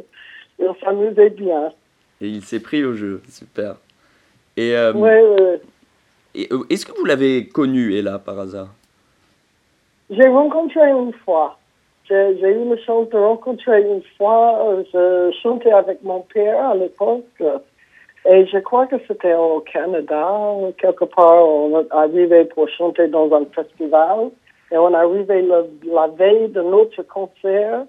elle 0.59 0.75
s'amusait 0.83 1.31
bien. 1.31 1.73
Et 2.21 2.29
il 2.29 2.43
s'est 2.43 2.61
pris 2.61 2.85
au 2.85 2.95
jeu, 2.95 3.21
super. 3.29 3.77
Et, 4.57 4.77
euh, 4.77 4.93
ouais, 4.93 5.61
Et, 6.35 6.49
est-ce 6.71 6.87
que 6.87 6.93
vous 6.97 7.05
l'avez 7.05 7.49
connue, 7.49 7.95
Ella, 7.95 8.19
par 8.19 8.39
hasard? 8.39 8.69
J'ai 10.11 10.29
rencontré 10.29 10.91
une 10.91 11.13
fois. 11.25 11.59
J'ai 12.09 12.32
eu 12.32 12.68
le 12.68 12.76
chance 12.85 13.09
de 13.11 13.16
rencontrer 13.16 13.82
une 13.82 14.02
fois, 14.18 14.82
je 14.92 15.30
chantais 15.42 15.73
avec 15.73 16.02
mon 16.02 16.21
père 16.21 16.71
à 16.71 16.75
l'époque, 16.75 17.42
et 18.25 18.47
je 18.47 18.59
crois 18.59 18.87
que 18.87 18.97
c'était 19.09 19.35
au 19.35 19.61
Canada, 19.61 20.28
quelque 20.78 21.04
part, 21.04 21.49
on 21.49 21.87
arrivait 21.90 22.44
pour 22.44 22.68
chanter 22.68 23.09
dans 23.09 23.32
un 23.32 23.47
festival, 23.47 24.30
et 24.71 24.76
on 24.76 24.92
arrivait 24.92 25.42
la 25.42 26.06
veille 26.09 26.49
de 26.49 26.61
notre 26.62 27.02
concert, 27.02 27.85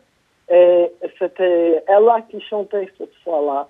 et 0.52 0.92
c'était 1.20 1.84
Ella 1.88 2.22
qui 2.30 2.40
chantait 2.42 2.90
cette 2.98 3.16
fois-là. 3.24 3.68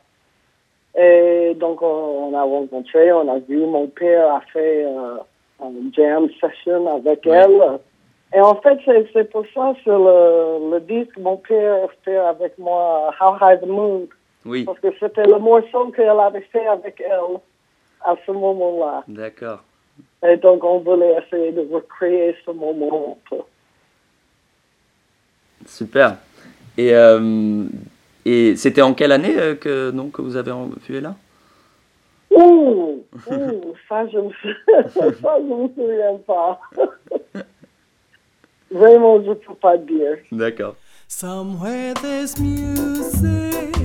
Et 0.96 1.56
donc, 1.56 1.82
on, 1.82 2.34
a 2.36 2.44
rencontré, 2.44 3.12
on 3.12 3.28
a 3.28 3.40
vu, 3.40 3.58
mon 3.66 3.88
père 3.88 4.36
a 4.36 4.42
fait 4.52 4.86
euh, 4.86 5.18
un 5.64 5.72
jam 5.92 6.28
session 6.40 6.96
avec 6.96 7.26
elle. 7.26 7.80
Et 8.36 8.40
en 8.40 8.56
fait, 8.56 8.80
c'est 9.14 9.30
pour 9.30 9.46
ça, 9.54 9.74
sur 9.84 10.00
le, 10.00 10.72
le 10.72 10.80
disque, 10.80 11.18
mon 11.18 11.38
père 11.38 11.88
fait 12.04 12.18
avec 12.18 12.58
moi 12.58 13.14
How 13.22 13.36
High 13.40 13.62
the 13.62 13.68
Moon. 13.68 14.08
Oui. 14.46 14.64
Parce 14.64 14.80
que 14.80 14.88
c'était 15.00 15.26
le 15.26 15.38
morceau 15.38 15.92
qu'elle 15.96 16.20
avait 16.20 16.42
fait 16.52 16.66
avec 16.66 17.02
elle 17.06 17.40
à 18.04 18.16
ce 18.26 18.32
moment-là. 18.32 19.04
D'accord. 19.08 19.64
Et 20.28 20.38
donc, 20.38 20.64
on 20.64 20.80
voulait 20.80 21.16
essayer 21.26 21.52
de 21.52 21.68
recréer 21.72 22.36
ce 22.46 22.52
moment 22.52 23.20
Super. 25.66 26.18
Et, 26.78 26.94
euh, 26.94 27.66
et 28.26 28.56
c'était 28.56 28.82
en 28.82 28.94
quelle 28.94 29.12
année 29.12 29.38
euh, 29.38 29.56
que, 29.56 29.92
non, 29.92 30.10
que 30.10 30.22
vous 30.22 30.36
avez 30.36 30.52
vu 30.88 31.00
là? 31.00 31.16
Ouh, 32.32 33.04
ouh 33.28 33.74
ça, 33.88 34.08
je 34.08 34.18
ne 34.18 34.24
me 35.64 35.68
souviens 35.70 36.18
pas. 36.26 36.60
Vraiment, 38.74 39.24
je 39.24 39.34
peux 39.34 39.54
pas 39.54 39.78
dire. 39.78 40.18
D'accord. 40.32 40.76
Somewhere 41.08 41.94
there's 42.02 42.40
music, 42.40 43.76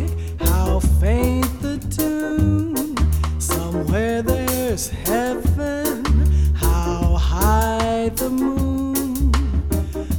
how 0.40 0.80
faint 0.98 1.44
the 1.60 1.76
tune. 1.94 2.94
Somewhere 3.38 4.22
there's 4.22 4.88
heaven, 4.88 6.02
how 6.54 7.16
high 7.16 8.10
the 8.16 8.30
moon. 8.30 9.30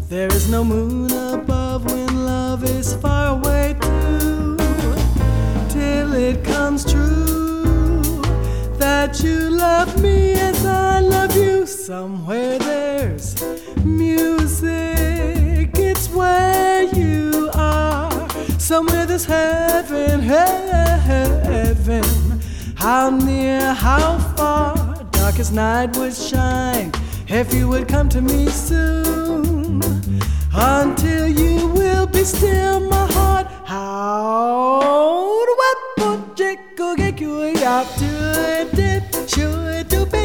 There 0.08 0.28
is 0.28 0.50
no 0.52 0.64
moon 0.64 1.12
above 1.12 1.92
when 1.92 2.26
love 2.26 2.64
is 2.64 2.94
far 2.94 3.40
away 3.40 3.76
too. 3.82 4.56
Till 5.70 6.14
it 6.14 6.44
comes 6.44 6.86
true 6.86 8.22
that 8.78 9.20
you 9.24 9.50
love 9.50 10.00
me 10.00 10.34
as 10.34 10.64
I 10.64 11.00
love 11.00 11.36
you. 11.36 11.66
Somewhere 11.66 12.60
there's 12.60 12.99
music, 13.84 15.69
it's 15.74 16.10
where 16.10 16.84
you 16.84 17.50
are. 17.53 18.29
Somewhere 18.58 19.05
there's 19.05 19.25
heaven, 19.25 20.22
heaven. 20.22 22.03
How 22.75 23.10
near, 23.10 23.74
how 23.74 24.19
far, 24.36 24.75
darkest 25.12 25.53
night 25.53 25.96
would 25.98 26.13
shine 26.13 26.91
if 27.27 27.53
you 27.53 27.67
would 27.67 27.88
come 27.88 28.10
to 28.10 28.22
me 28.22 28.48
soon. 28.48 29.81
Until 30.53 31.27
you 31.27 31.67
will 31.67 32.08
be 32.08 32.24
still, 32.24 32.79
my 32.79 33.05
heart. 33.12 33.48
How 33.65 34.10
to 37.98 38.72
it, 38.79 39.29
sure 39.29 39.84
to 39.84 40.05
be 40.12 40.19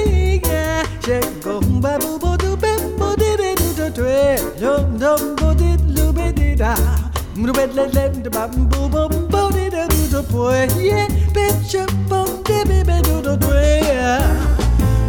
dum 4.61 4.99
dum 4.99 5.37
bo 5.37 5.53
did 5.55 5.81
lu 5.97 6.13
be 6.13 6.33
did 6.33 6.59
da 6.59 6.75
mu 7.37 7.53
be 7.53 7.67
le 7.77 7.85
le 7.97 8.05
da 8.25 8.31
ba 8.37 8.43
bu 8.49 8.89
bu 8.93 9.09
bo 9.33 9.51
did 9.51 9.73
da 9.73 9.87
du 9.93 10.03
do 10.13 10.23
po 10.31 10.51
ye 10.51 11.07
be 11.35 11.47
che 11.71 11.85
bom 12.09 12.29
de 12.49 12.59
be 12.69 12.79
be 12.89 12.97
du 13.07 13.21
do 13.27 13.37
do 13.37 13.53
ya 13.55 14.19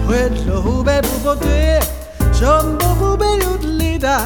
wet 0.10 0.34
lo 0.48 0.62
hu 0.66 0.84
be 0.88 0.96
bu 1.08 1.16
bo 1.26 1.36
de 1.44 1.80
chom 2.40 2.78
bo 2.80 2.90
bu 3.02 3.10
be 3.22 3.30
lu 3.42 3.52
li 3.80 3.98
da 4.06 4.18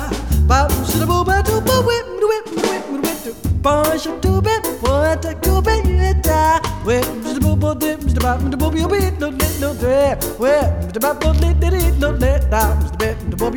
ba 0.48 0.68
mu 0.72 0.86
shi 0.92 1.06
bu 1.12 1.24
ba 1.30 1.42
du 1.50 1.60
bo 1.68 1.76
we 1.88 1.98
mu 2.10 2.28
we 2.32 2.38
mu 2.52 2.62
we 2.68 2.76
mu 2.92 3.02
we 3.04 3.14
du 3.26 3.34
ba 3.64 3.74
shi 4.04 4.12
du 4.22 4.42
be 4.42 4.56
bo 4.82 4.94
ta 5.26 5.34
ku 5.44 5.62
be 5.68 5.76
ye 6.02 6.14
da 6.30 6.44
we 6.86 7.02
mu 7.24 7.34
shi 7.34 7.40
bu 7.48 7.56
bo 7.66 7.74
de 7.74 7.92
mu 8.04 8.10
shi 8.14 8.20
ba 8.28 8.38
mu 8.44 8.56
bo 8.64 8.72
bi 8.78 8.88
bi 8.94 9.02
no 9.20 9.28
le 9.40 9.48
no 9.66 9.74
de 9.84 9.98
we 10.46 10.56
mu 10.80 10.88
shi 10.94 11.00
ba 11.08 11.14
bo 11.22 11.34
le 11.42 11.52
de 11.66 11.84
no 12.06 12.12
le 12.24 12.32
da 12.56 12.64
mu 12.80 12.88
shi 12.88 12.96
be 13.04 13.29
what 13.40 13.56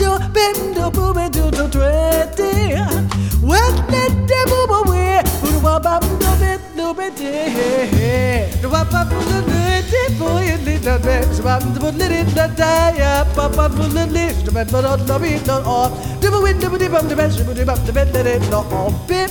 you 0.00 0.16
been 0.32 0.72
to 0.74 0.90
boom 0.90 1.18
and 1.18 1.32
do 1.32 1.50
to 1.50 1.68
twenty? 1.68 2.74
What 3.44 3.74
let 3.90 4.12
the 4.26 4.44
boom 4.48 4.70
away? 4.86 5.22
Who 5.42 5.60
do 5.60 5.66
I 5.66 5.78
bump 5.78 6.04
the 6.04 6.36
bit 6.40 6.60
to 6.76 6.94
bit? 6.94 7.16
Do 8.62 8.68
I 8.70 8.84
bump 8.84 9.10
the 9.10 9.42
bit 9.46 9.84
for 10.18 10.42
you? 10.42 10.56
Little 10.64 10.98
bit, 11.00 11.34
so 11.34 11.46
I'm 11.46 11.74
the 11.74 11.80
one 11.80 11.98
little 11.98 12.24
that 12.34 12.56
die 12.56 13.00
up, 13.00 13.36
up, 13.36 13.58
up, 13.58 13.72
full 13.72 13.98
of 13.98 14.10
lips, 14.10 14.42
the 14.42 14.52
bed, 14.52 14.70
but 14.72 14.82
not 14.82 15.00
love 15.06 15.24
it, 15.24 15.46
not 15.46 15.64
all. 15.64 15.90
Do 16.20 16.32
a 16.32 16.40
window, 16.42 16.70
but 16.70 16.80
if 16.80 16.94
I'm 16.94 17.08
the 17.08 17.16
best, 17.16 17.44
but 17.46 17.58
if 17.58 17.68
I'm 17.68 17.84
the 17.84 17.92
bed, 17.92 18.14
let 18.14 18.26
it 18.26 18.40
not 18.50 18.72
all 18.72 18.90
bit. 19.06 19.30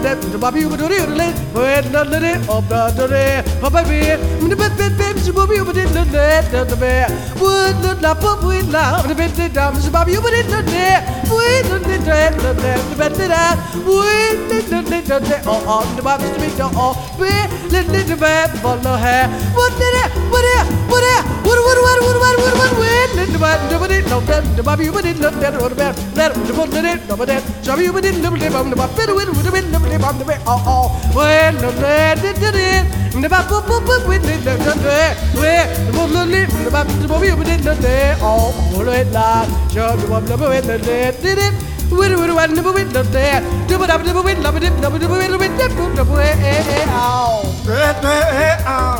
bit 0.00 0.20
bit 0.20 0.20
bit 0.20 0.20
bit 0.20 0.32
the 0.32 0.38
baby 0.38 0.66
would 0.66 0.78
do 0.78 0.86
it. 0.86 1.08
lit 1.08 1.36
when 1.54 1.92
the 1.92 2.04
little 2.04 2.50
of 2.56 2.68
the 2.68 3.06
day 3.06 3.42
oh 3.62 3.70
baby 3.70 4.16
the 4.48 4.56
bit 4.56 4.76
bit 4.76 4.96
bit 4.98 5.16
the 5.16 5.32
baby 5.32 5.60
would 5.60 5.76
it 5.76 5.88
the 5.88 6.04
the 6.04 6.64
the 6.64 6.76
bear 6.76 7.08
would 7.40 7.76
the 7.82 7.98
la 8.02 8.14
pop 8.14 8.42
with 8.44 8.68
la 8.68 9.02
the 9.02 9.14
bit 9.14 9.34
the 9.34 9.48
dam 9.48 9.74
the 9.74 9.90
baby 9.90 10.18
would 10.18 10.34
it 10.34 10.46
the 10.46 10.62
day 10.62 11.00
with 11.30 11.68
the 11.68 11.78
the 11.78 11.96
the 12.04 12.52
the 12.52 12.72
the 12.90 12.96
bit 12.96 13.14
the 13.14 13.28
da 13.28 13.56
with 13.86 14.48
the 14.48 14.60
the 14.68 15.00
the 15.00 15.18
the 15.20 15.42
oh 15.46 15.64
oh 15.66 15.94
the 15.96 16.02
baby 16.02 16.32
to 16.34 16.40
be 16.40 16.48
the 16.56 16.68
oh 16.74 17.05
be 17.18 17.32
the 17.72 17.80
the 18.08 18.16
bad 18.16 18.50
for 18.60 18.76
the 18.78 18.96
hair 18.96 19.28
what 19.56 19.72
did 19.80 19.94
it 20.02 20.10
what 20.32 20.44
it 20.44 20.64
what 20.92 21.02
it 21.02 21.22
what 21.46 21.58
what 21.66 21.78
what 21.86 21.98
what 22.06 22.16
what 22.22 22.36
what 22.42 22.54
what 22.60 22.72
with 22.78 23.32
the 23.32 23.38
bad 23.38 23.60
the 23.70 23.76
bit 23.88 24.04
no 24.08 24.20
the 24.20 24.62
baby 24.62 24.90
would 24.90 25.04
it 25.04 25.16
the 25.16 25.30
the 25.30 25.50
the 25.68 25.74
bear 25.74 25.92
let 26.14 26.34
the 26.34 26.52
put 26.52 26.70
the 26.70 26.80
it 26.84 27.00
no 27.08 27.16
but 27.16 27.26
that 27.28 27.42
so 27.64 27.76
you 27.76 27.92
would 27.92 28.04
it 28.04 28.16
the 28.22 28.30
bit 28.30 28.54
on 28.54 28.70
the 28.70 28.76
bit 28.76 29.14
with 29.14 29.28
with 29.28 29.44
the 29.44 29.50
bit 29.50 29.66
the 29.72 29.78
bit 29.78 30.02
on 30.02 30.18
the 30.18 30.24
bit 30.24 30.40
oh 30.46 30.62
oh 30.66 30.86
when 31.16 31.54
the 31.56 31.70
the 31.82 32.32
the 32.40 32.50
the 32.56 33.20
the 33.22 33.28
bad 33.28 33.48
pop 33.48 33.66
pop 33.66 34.08
with 34.08 34.22
the 34.22 34.36
the 34.46 34.54
the 34.56 35.40
where 35.40 35.66
the 35.86 35.92
put 35.92 36.08
the 36.12 36.24
lip 36.26 36.50
the 36.64 36.70
bad 36.70 36.86
the 37.02 37.08
baby 37.08 37.32
would 37.34 37.48
it 37.48 37.62
the 37.62 37.74
the 37.74 38.16
oh 38.20 38.52
what 38.76 38.88
it 38.88 39.08
la 39.12 39.44
so 39.68 39.96
the 39.96 40.06
one 40.08 40.24
the 40.24 40.36
bit 40.36 40.64
the 40.64 40.78
did 41.22 41.38
it 41.38 41.75
Widow, 41.90 42.20
widow, 42.20 42.34
widow, 42.36 42.54
nibble, 42.54 42.72
widow, 42.74 43.02
dare. 43.04 43.40
Dibble, 43.68 43.86
dibble, 43.86 44.04
dibble, 44.04 44.22
widow, 44.24 44.42
dibble, 44.42 44.60
dibble, 44.60 44.98
dibble, 44.98 45.18
widow, 45.18 45.38
widow, 45.38 45.68
dibble, 45.68 45.94
dibble, 45.94 46.18
eh, 46.18 46.34
eh, 46.40 46.76
eh, 46.76 46.86
ow. 46.90 47.42
Eh, 47.68 47.94
eh, 48.02 48.42
eh, 48.46 48.64
ow. 48.66 48.98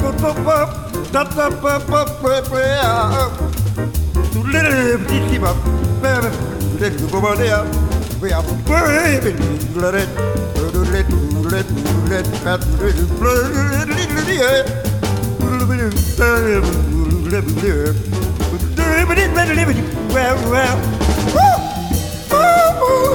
Bup, 0.00 0.16
bup, 0.20 0.36
bup. 0.44 0.68
Da, 1.12 1.24
da, 1.24 1.50
bup, 1.50 1.86
bup, 1.86 2.22
bup, 2.22 2.22
bup, 2.22 2.52
ow. 2.52 3.30
Tu 4.32 4.40
little, 4.42 4.98
bitty, 5.06 5.38
bup. 5.38 5.56
Baby, 6.02 6.30
take 6.78 6.96
the 6.98 7.06
woman 7.12 7.38
there. 7.38 7.64
We 8.20 8.32
are 8.32 8.42
baby, 8.66 9.32
let 9.74 9.94
it. 9.94 10.08
Let 10.62 10.74
let 10.74 11.06
let 11.50 11.66
let 11.66 11.66
let 12.08 12.26
let 12.42 13.02
let 19.28 19.48
let 19.48 20.38
let 20.50 21.61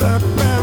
Bam, 0.00 0.59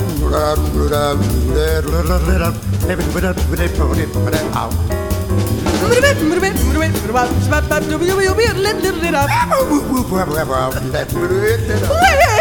bit 11.69 11.91
oh 11.91 12.40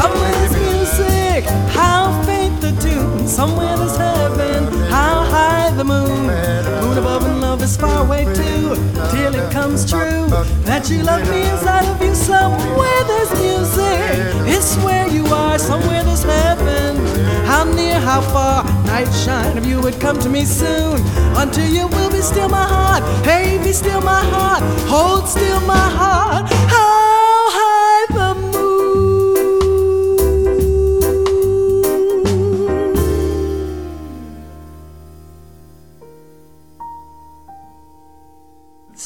Summer's 0.00 0.52
music, 0.52 1.44
how 1.70 2.22
faint 2.24 2.60
the 2.60 2.72
tune 2.80 3.26
somewhere 3.26 3.76
there's 3.76 3.96
heaven. 3.96 4.64
How 4.90 5.24
high 5.24 5.70
the 5.76 5.84
moon, 5.84 6.26
moon 6.26 6.98
above 6.98 7.24
and 7.24 7.40
love 7.40 7.51
is 7.62 7.76
far 7.76 8.04
away 8.04 8.24
too. 8.24 8.74
Till 9.10 9.34
it 9.34 9.52
comes 9.52 9.88
true 9.88 10.26
that 10.64 10.90
you 10.90 11.02
love 11.02 11.28
me 11.30 11.42
inside 11.48 11.86
of 11.86 12.02
you. 12.02 12.14
Somewhere 12.14 13.04
there's 13.04 13.32
music, 13.40 13.98
it's 14.46 14.76
where 14.84 15.06
you 15.08 15.24
are. 15.26 15.58
Somewhere 15.58 16.02
there's 16.02 16.24
heaven. 16.24 16.96
How 17.46 17.64
near, 17.64 18.00
how 18.00 18.20
far, 18.20 18.64
night 18.86 19.10
shine 19.24 19.56
if 19.56 19.66
you 19.66 19.80
would 19.80 20.00
come 20.00 20.18
to 20.20 20.28
me 20.28 20.44
soon. 20.44 21.00
Until 21.36 21.68
you 21.68 21.86
will 21.88 22.10
be 22.10 22.20
still 22.20 22.48
my 22.48 22.66
heart. 22.66 23.02
Hey, 23.24 23.58
be 23.62 23.72
still 23.72 24.00
my 24.00 24.22
heart. 24.34 24.62
Hold 24.88 25.28
still 25.28 25.60
my 25.60 25.88
heart. 26.00 26.50
How 26.70 27.01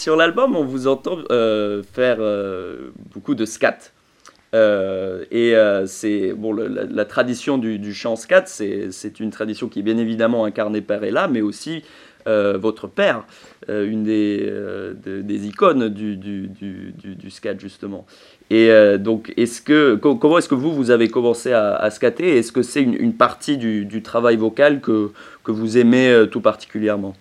Sur 0.07 0.15
l'album, 0.15 0.55
on 0.55 0.63
vous 0.63 0.87
entend 0.87 1.19
euh, 1.33 1.83
faire 1.83 2.19
euh, 2.21 2.93
beaucoup 3.13 3.35
de 3.35 3.45
scat. 3.45 3.91
Euh, 4.55 5.25
et 5.33 5.53
c'est 5.89 6.33
bon, 6.33 6.53
la, 6.53 7.05
tradition 7.05 7.59
du, 7.59 7.93
chant 7.93 8.15
scat, 8.15 8.45
c'est 8.47 9.19
une 9.19 9.31
tradition 9.31 9.67
qui 9.67 9.81
est 9.81 9.83
bien 9.83 9.99
évidemment 9.99 10.45
incarnée 10.45 10.81
par 10.81 11.03
Ella, 11.03 11.27
mais 11.27 11.41
aussi 11.41 11.83
votre 12.25 12.87
père, 12.87 13.25
une 13.69 14.05
des, 14.05 14.47
de- 14.47 15.23
des 15.23 15.47
icônes 15.49 15.89
du, 15.89 16.51
scat 17.29 17.59
justement. 17.59 18.07
Et 18.49 18.71
donc, 19.01 19.35
est-ce 19.37 19.61
que 19.61 19.97
co- 19.97 20.15
comment 20.15 20.39
est-ce 20.39 20.49
que 20.49 20.55
vous 20.55 20.73
vous 20.73 20.93
avez 20.93 21.09
commencé 21.09 21.51
à, 21.51 21.75
à 21.75 21.91
scatter? 21.91 22.39
Est-ce 22.39 22.53
que 22.53 22.63
c'est 22.63 22.83
une, 22.83 22.95
une 22.95 23.15
partie 23.15 23.59
du, 23.59 24.03
travail 24.05 24.37
vocal 24.37 24.81
que, 24.81 25.11
que 25.43 25.51
vous 25.51 25.79
aimez 25.79 26.27
tout 26.31 26.41
particulièrement? 26.41 27.17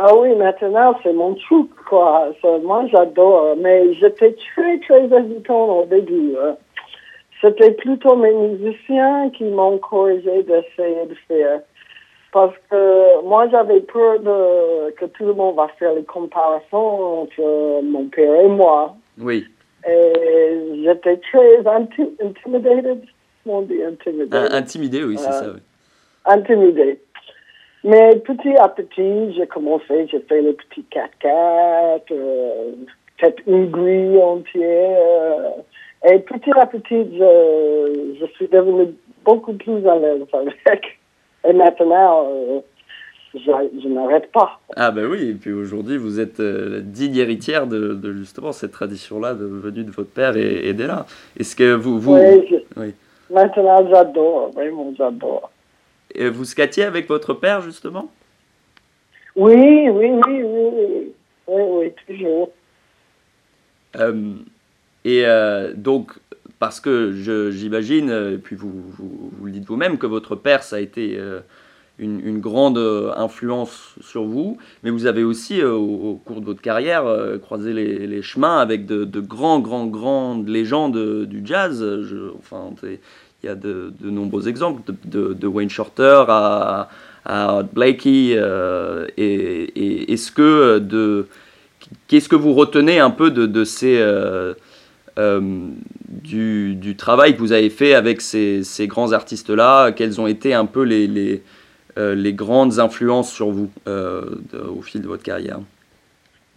Ah 0.00 0.14
oui, 0.16 0.32
maintenant, 0.36 0.96
c'est 1.02 1.12
mon 1.12 1.34
truc, 1.34 1.70
quoi. 1.88 2.28
Moi, 2.62 2.84
j'adore. 2.92 3.56
Mais 3.58 3.92
j'étais 3.94 4.32
très, 4.54 4.78
très 4.78 5.04
hésitante 5.06 5.70
au 5.70 5.84
début. 5.86 6.34
hein. 6.40 6.56
C'était 7.40 7.72
plutôt 7.72 8.14
mes 8.16 8.32
musiciens 8.32 9.30
qui 9.30 9.44
m'ont 9.44 9.78
corrigé 9.78 10.42
d'essayer 10.44 11.04
de 11.06 11.14
faire. 11.26 11.60
Parce 12.32 12.54
que 12.70 13.24
moi, 13.24 13.48
j'avais 13.48 13.80
peur 13.80 14.20
de, 14.20 14.90
que 14.92 15.06
tout 15.06 15.24
le 15.24 15.32
monde 15.34 15.56
va 15.56 15.66
faire 15.78 15.94
les 15.94 16.04
comparaisons 16.04 17.22
entre 17.22 17.82
mon 17.82 18.04
père 18.06 18.34
et 18.40 18.48
moi. 18.48 18.94
Oui, 19.20 19.46
Et 19.88 20.82
j'étais 20.84 21.16
très 21.16 21.58
inti- 21.62 22.12
intimidated. 22.22 23.00
On 23.46 23.62
dit 23.62 23.82
intimidated. 23.82 24.52
Un- 24.52 24.56
intimidé, 24.58 25.02
oui, 25.04 25.16
c'est 25.18 25.28
Euh, 25.28 25.32
ça. 25.32 25.46
oui. 25.54 25.60
intimidée. 26.26 27.00
Mais 27.84 28.16
petit 28.16 28.56
à 28.56 28.68
petit, 28.68 29.34
j'ai 29.34 29.46
commencé, 29.46 30.06
j'ai 30.10 30.20
fait 30.20 30.40
les 30.42 30.52
petits 30.52 30.84
4x4, 30.92 32.00
euh, 32.10 32.72
peut-être 33.18 33.42
une 33.46 33.70
grille 33.70 34.20
entière. 34.22 34.98
euh, 35.00 36.10
et 36.12 36.18
petit 36.20 36.50
à 36.56 36.66
petit, 36.66 37.04
je, 37.16 38.16
je 38.20 38.26
suis 38.34 38.48
devenue 38.48 38.94
beaucoup 39.24 39.52
plus 39.52 39.86
à 39.88 39.96
l'aise 39.96 40.22
avec. 40.32 40.98
Et 41.48 41.52
maintenant, 41.52 42.26
euh, 42.30 42.60
je, 43.34 43.40
je 43.82 43.88
n'arrête 43.88 44.30
pas. 44.32 44.58
Ah 44.76 44.90
ben 44.90 45.06
oui, 45.06 45.30
et 45.30 45.34
puis 45.34 45.52
aujourd'hui 45.52 45.96
vous 45.98 46.18
êtes 46.20 46.40
euh, 46.40 46.76
la 46.76 46.80
digne 46.80 47.16
héritière 47.16 47.66
de, 47.66 47.94
de 47.94 48.12
justement 48.14 48.52
cette 48.52 48.72
tradition-là 48.72 49.34
de, 49.34 49.44
venue 49.44 49.84
de 49.84 49.90
votre 49.90 50.10
père 50.10 50.36
et, 50.36 50.68
et 50.68 50.72
d'Ella. 50.74 51.06
Est-ce 51.38 51.54
que 51.54 51.74
vous, 51.74 51.98
vous, 52.00 52.14
Oui, 52.16 52.46
je- 52.50 52.80
oui. 52.80 52.94
Maintenant, 53.30 53.86
j'adore, 53.88 54.50
vraiment, 54.52 54.92
j'adore. 54.96 55.50
Euh, 56.16 56.30
vous 56.30 56.44
scatiez 56.44 56.84
avec 56.84 57.08
votre 57.08 57.34
père 57.34 57.60
justement? 57.62 58.10
Oui, 59.36 59.54
oui, 59.54 59.88
oui, 59.90 60.12
oui, 60.26 60.42
oui, 60.44 61.12
oui, 61.46 61.62
oui, 61.70 61.92
toujours. 62.06 62.50
Euh, 63.96 64.34
Et 65.04 65.24
euh, 65.24 65.72
donc, 65.74 66.12
parce 66.58 66.80
que 66.80 67.12
j'imagine, 67.52 68.10
euh, 68.10 68.34
et 68.34 68.38
puis 68.38 68.56
vous, 68.56 68.72
vous, 68.98 69.30
vous 69.32 69.46
le 69.46 69.52
dites 69.52 69.66
vous-même, 69.66 69.96
que 69.98 70.06
votre 70.06 70.34
père, 70.34 70.62
ça 70.64 70.76
a 70.76 70.80
été 70.80 71.16
euh, 71.16 71.40
une, 71.98 72.20
une 72.26 72.40
grande 72.40 72.78
euh, 72.78 73.12
influence 73.16 73.94
sur 74.00 74.24
vous, 74.24 74.58
mais 74.82 74.90
vous 74.90 75.06
avez 75.06 75.22
aussi, 75.22 75.60
euh, 75.60 75.72
au, 75.72 76.10
au 76.10 76.14
cours 76.16 76.40
de 76.40 76.46
votre 76.46 76.60
carrière, 76.60 77.04
croisé 77.42 77.72
les, 77.72 78.06
les 78.06 78.22
chemins 78.22 78.58
avec 78.58 78.86
de, 78.86 79.04
de 79.04 79.20
grands, 79.20 79.60
grands, 79.60 79.86
grandes 79.86 80.48
légendes 80.48 81.24
du 81.26 81.42
jazz. 81.44 81.78
Je- 82.02 82.32
enfin, 82.38 82.70
il 83.42 83.46
y 83.46 83.48
a 83.48 83.54
de, 83.54 83.92
nombreux 84.02 84.48
exemples, 84.48 84.92
de, 85.04 85.46
Wayne 85.46 85.70
Shorter 85.70 86.24
à, 86.28 86.88
Blakey. 87.72 88.32
euh, 88.34 89.06
et 89.16 90.12
est-ce 90.12 90.32
que 90.32 90.80
euh, 90.92 91.22
Qu'est-ce 92.08 92.28
que 92.28 92.36
vous 92.36 92.52
retenez 92.52 92.98
un 92.98 93.10
peu 93.10 93.30
de, 93.30 93.64
ces, 93.64 93.96
euh, 93.98 94.54
du, 96.08 96.94
travail 96.98 97.34
que 97.34 97.38
vous 97.38 97.52
avez 97.52 97.70
fait 97.70 97.94
avec 97.94 98.20
ces, 98.20 98.62
grands 98.86 99.12
artistes-là? 99.12 99.92
Quelles 99.92 100.20
ont 100.20 100.26
été 100.26 100.52
un 100.54 100.66
peu 100.66 100.82
les, 100.82 101.06
les, 101.96 102.32
grandes 102.32 102.80
influences 102.80 103.32
sur 103.32 103.50
vous 103.50 103.70
au 103.86 104.82
fil 104.82 105.00
de 105.00 105.06
votre 105.06 105.22
carrière? 105.22 105.60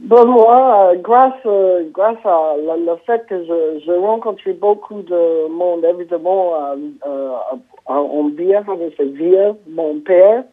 Bon, 0.04 0.26
moi, 0.26 0.94
euh, 0.94 0.96
grâce, 0.96 1.34
euh, 1.46 1.84
grâce 1.94 2.18
à 2.26 2.56
le, 2.58 2.96
fait 3.06 3.24
que 3.28 3.44
je, 3.46 3.80
je 3.86 3.92
rencontré 3.92 4.54
beaucoup 4.54 5.04
de 5.04 5.48
monde, 5.50 5.86
évidemment, 5.86 6.56
euh, 6.56 6.76
euh, 7.06 7.30
en 7.86 8.24
bière, 8.24 8.64
c'est 8.98 9.06
via 9.06 9.56
mon 9.70 10.00
père. 10.00 10.44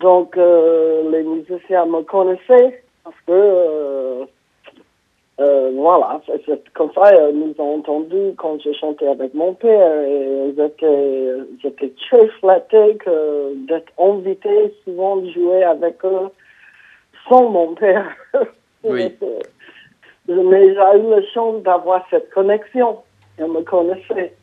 Donc, 0.00 0.36
euh, 0.36 1.10
les 1.10 1.24
musiciens 1.24 1.86
me 1.86 2.02
connaissaient 2.02 2.84
parce 3.02 3.16
que, 3.26 3.32
euh, 3.32 4.24
euh, 5.40 5.70
voilà, 5.74 6.20
c'est- 6.26 6.40
c'est 6.46 6.68
comme 6.74 6.92
ça, 6.92 7.12
euh, 7.12 7.32
nous 7.32 7.54
ont 7.58 7.78
entendu 7.78 8.34
quand 8.36 8.60
je 8.62 8.72
chantais 8.72 9.08
avec 9.08 9.34
mon 9.34 9.54
père 9.54 10.02
et 10.02 10.54
j'étais, 10.56 11.92
très 12.08 12.28
flattée 12.40 12.96
que 13.04 13.54
d'être 13.66 13.92
invitée 13.98 14.72
souvent 14.84 15.16
de 15.16 15.28
jouer 15.30 15.64
avec 15.64 16.04
eux 16.04 16.28
sans 17.28 17.48
mon 17.50 17.74
père. 17.74 18.06
Oui. 18.84 19.12
Mais 20.28 20.66
j'ai 20.68 20.72
eu 20.74 21.10
la 21.10 21.22
chance 21.34 21.62
d'avoir 21.64 22.06
cette 22.10 22.30
connexion. 22.30 22.98
Elle 23.36 23.48
me 23.48 23.62
connaissait. 23.62 24.34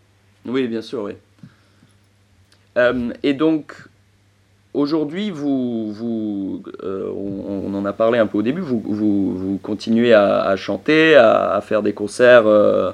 Oui, 0.46 0.68
bien 0.68 0.82
sûr, 0.82 1.04
oui. 1.04 1.14
Euh, 2.78 3.14
et 3.24 3.34
donc, 3.34 3.74
aujourd'hui, 4.74 5.32
vous, 5.32 5.94
vous, 5.94 6.64
euh, 6.84 7.10
on, 7.16 7.72
on 7.72 7.74
en 7.76 7.86
a 7.86 7.94
parlé 7.94 8.20
un 8.20 8.28
peu 8.28 8.40
au 8.40 8.42
début, 8.42 8.60
vous, 8.60 8.82
vous, 8.86 9.38
vous 9.38 9.58
continuez 9.64 10.14
à, 10.14 10.42
à 10.42 10.56
chanter, 10.58 11.16
à, 11.16 11.52
à 11.54 11.62
faire 11.62 11.82
des 11.82 11.94
concerts 11.94 12.46
euh, 12.46 12.92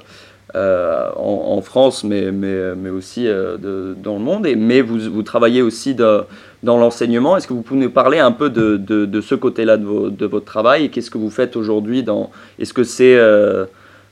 euh, 0.54 1.10
en, 1.16 1.56
en 1.56 1.60
France, 1.60 2.04
mais, 2.04 2.30
mais, 2.30 2.76
mais 2.76 2.90
aussi 2.90 3.26
euh, 3.26 3.56
de- 3.56 3.96
dans 4.00 4.14
le 4.14 4.20
monde, 4.20 4.46
et, 4.46 4.54
mais 4.54 4.80
vous, 4.80 4.98
vous 5.10 5.22
travaillez 5.24 5.60
aussi 5.62 5.94
de- 5.96 6.22
dans 6.62 6.78
l'enseignement. 6.78 7.36
Est-ce 7.36 7.46
que 7.46 7.52
vous 7.52 7.62
pouvez 7.62 7.80
nous 7.80 7.90
parler 7.90 8.18
un 8.18 8.32
peu 8.32 8.50
de, 8.50 8.76
de, 8.76 9.20
ce 9.20 9.34
côté-là 9.34 9.76
de, 9.76 10.26
votre 10.26 10.44
travail 10.44 10.84
et 10.84 10.88
qu'est-ce 10.90 11.10
que 11.10 11.18
vous 11.18 11.30
faites 11.30 11.56
aujourd'hui 11.56 12.02
dans, 12.02 12.30
Est-ce 12.58 12.72
que 12.72 12.84
c'est... 12.84 13.16
euh, 13.16 13.66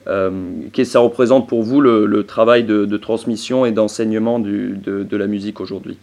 euh, 0.09 0.31
qu'est-ce 0.73 0.91
que 0.91 0.93
ça 0.93 1.01
représente 1.01 1.49
pour 1.49 1.63
vous 1.63 1.81
le, 1.81 2.25
travail 2.25 2.65
de, 2.65 2.97
transmission 2.97 3.67
et 3.67 3.73
d'enseignement 3.73 4.39
de, 4.39 5.17
la 5.17 5.27
musique 5.27 5.61
aujourd'hui? 5.61 5.99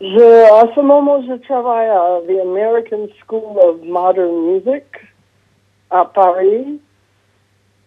Je, 0.00 0.04
ce 0.06 0.80
moment, 0.80 1.22
je 1.22 1.34
travaille 1.46 1.88
à 1.88 2.20
the 2.28 2.38
American 2.46 3.08
School 3.24 3.58
of 3.62 3.76
Modern 3.82 4.52
Music 4.52 4.84
à 5.90 6.04
Paris. 6.04 6.78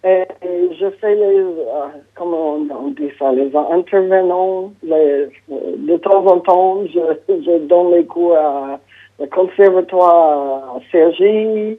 Et, 0.03 0.25
et 0.41 0.73
je 0.79 0.89
fais 1.01 1.13
les, 1.13 1.39
euh, 1.39 1.88
comment 2.15 2.53
on, 2.55 2.88
dit 2.91 3.12
ça, 3.19 3.31
les 3.33 3.53
intervenants. 3.53 4.71
De 4.81 5.97
temps 5.97 6.25
en 6.25 6.39
temps, 6.39 6.85
je, 6.85 7.57
donne 7.67 7.91
les 7.91 8.05
cours 8.05 8.38
à 8.38 8.79
le 9.19 9.27
conservatoire 9.27 10.77
à 10.77 10.79
Cergy. 10.91 11.77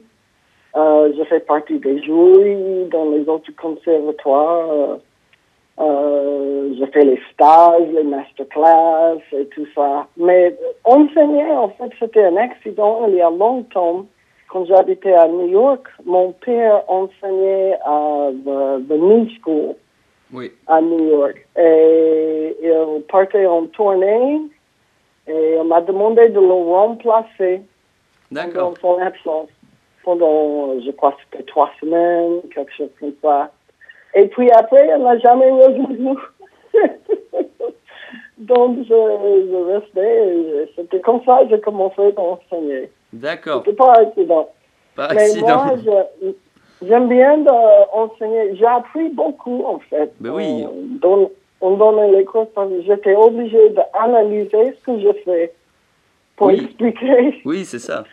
Euh, 0.75 1.11
je 1.17 1.23
fais 1.25 1.39
partie 1.39 1.79
des 1.79 2.01
jurys 2.01 2.87
dans 2.91 3.09
les 3.09 3.27
autres 3.27 3.51
conservatoires. 3.59 4.69
Euh, 4.69 4.95
euh, 5.79 6.73
je 6.79 6.85
fais 6.91 7.03
les 7.03 7.19
stages, 7.33 7.87
les 7.93 8.03
masterclass 8.03 9.19
et 9.33 9.45
tout 9.47 9.65
ça. 9.73 10.07
Mais 10.15 10.55
enseigner, 10.83 11.51
en 11.51 11.69
fait, 11.69 11.91
c'était 11.99 12.23
un 12.25 12.37
accident 12.37 13.07
il 13.07 13.15
y 13.15 13.21
a 13.21 13.29
longtemps. 13.29 14.05
Quand 14.51 14.65
j'habitais 14.65 15.13
à 15.13 15.29
New 15.29 15.47
York, 15.47 15.87
mon 16.05 16.33
père 16.33 16.83
enseignait 16.89 17.77
à 17.85 18.31
the, 18.33 18.85
the 18.85 18.97
New 18.97 19.25
School 19.39 19.75
Oui. 20.33 20.51
à 20.67 20.81
New 20.81 21.07
York. 21.07 21.47
Et 21.57 22.57
il 22.61 23.01
partait 23.09 23.45
en 23.45 23.67
tournée 23.67 24.41
et 25.25 25.55
on 25.57 25.63
m'a 25.63 25.79
demandé 25.79 26.27
de 26.27 26.39
le 26.41 26.51
remplacer 26.51 27.61
pendant 28.33 28.73
son 28.81 28.97
absence. 28.99 29.47
Pendant, 30.03 30.81
je 30.81 30.91
crois, 30.91 31.15
c'était 31.23 31.45
trois 31.45 31.71
semaines, 31.79 32.41
quelque 32.53 32.73
chose 32.73 32.89
comme 32.99 33.13
ça. 33.21 33.51
Et 34.15 34.27
puis 34.27 34.51
après, 34.51 34.85
elle 34.85 35.03
n'a 35.03 35.17
jamais 35.19 35.49
revenu. 35.49 36.17
donc 38.37 38.79
je, 38.79 38.83
je 38.83 39.73
restais. 39.73 40.67
C'était 40.75 40.99
comme 40.99 41.23
ça 41.23 41.43
que 41.43 41.51
j'ai 41.51 41.61
commencé 41.61 42.13
à 42.17 42.19
enseigner. 42.19 42.89
D'accord. 43.13 43.63
C'était 43.65 43.75
pas 43.77 43.93
accident. 43.93 44.49
Pas 44.95 45.09
Mais 45.13 45.21
accident. 45.21 45.65
moi, 45.65 45.75
je- 46.21 46.87
j'aime 46.87 47.07
bien 47.09 47.37
de 47.39 47.93
enseigner. 47.95 48.55
J'ai 48.55 48.65
appris 48.65 49.09
beaucoup, 49.09 49.63
en 49.65 49.79
fait. 49.79 50.11
Ben 50.19 50.31
oui. 50.31 50.65
On, 50.65 50.73
donne- 50.99 51.29
on 51.61 51.71
donnait 51.77 52.11
les 52.11 52.25
cours 52.25 52.47
parce 52.51 52.69
que 52.69 52.81
j'étais 52.83 53.15
obligée 53.15 53.69
d'analyser 53.69 54.73
ce 54.79 54.85
que 54.91 54.99
je 54.99 55.13
fais 55.23 55.53
pour 56.35 56.47
Oui. 56.47 56.61
expliquer. 56.65 57.41
Oui, 57.45 57.65
c'est 57.65 57.79
ça. 57.79 58.03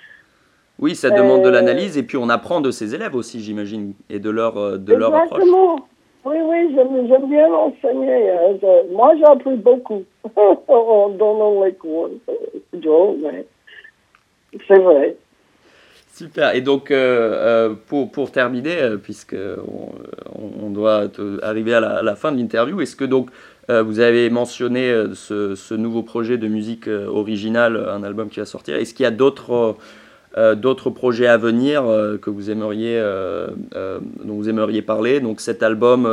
Oui, 0.81 0.95
ça 0.95 1.11
demande 1.11 1.43
de 1.43 1.49
Euh, 1.49 1.53
l'analyse 1.53 1.99
et 1.99 2.05
puis 2.05 2.17
on 2.17 2.29
apprend 2.29 2.61
de 2.61 2.71
ses 2.71 2.95
élèves 2.95 3.17
aussi, 3.17 3.41
j'imagine, 3.41 3.95
et 4.11 4.21
de 4.21 4.31
leur, 4.31 4.57
euh, 4.57 4.77
de 4.79 4.95
leur 4.95 5.13
approche. 5.15 5.41
Exactement. 5.41 5.77
Oui, 6.25 6.37
oui, 6.45 6.73
j'aime 6.75 7.09
j'aime 7.09 7.29
bien 7.29 7.53
enseigner. 7.53 8.31
hein. 8.31 8.57
Je- 8.63 8.93
moi, 8.95 9.13
j'ai 9.17 9.25
appris 9.25 9.57
beaucoup 9.57 10.05
en 10.69 11.09
donnant 11.09 11.65
les 11.65 11.73
cours. 11.73 12.11
C'est 12.73 12.81
drôle, 12.81 13.17
mais 13.23 13.45
c'est 14.67 14.79
vrai. 14.79 15.17
Super. 16.19 16.53
Et 16.57 16.63
donc, 16.63 16.91
euh, 16.91 16.97
euh, 16.99 17.75
pour, 17.87 18.11
pour 18.11 18.33
terminer, 18.33 18.77
euh, 18.83 18.97
puisque 18.97 19.37
on, 20.61 20.71
doit 20.71 21.05
arriver 21.43 21.75
à 21.75 22.03
la, 22.03 22.17
fin 22.17 22.33
de 22.33 22.39
l'interview, 22.39 22.81
est-ce 22.81 22.97
que 22.97 23.05
donc 23.05 23.31
vous 23.69 24.01
avez 24.01 24.31
mentionné 24.31 24.93
ce, 25.15 25.75
nouveau 25.75 26.03
projet 26.03 26.39
de 26.39 26.49
musique 26.49 26.89
originale, 26.89 27.77
un 27.89 28.03
album 28.03 28.29
qui 28.29 28.41
va 28.41 28.47
sortir? 28.47 28.77
Est-ce 28.77 28.95
qu'il 28.95 29.05
y 29.05 29.07
a 29.07 29.11
d'autres 29.11 29.77
d'autres 30.55 30.91
projets 30.91 31.27
à 31.27 31.37
venir 31.37 31.83
que 32.21 32.31
vous 32.31 32.51
aimeriez 32.51 33.03
dont 33.73 34.35
vous 34.35 34.49
aimeriez 34.49 34.83
parler? 34.83 35.21
Donc 35.21 35.41
cet 35.41 35.63
album, 35.63 36.07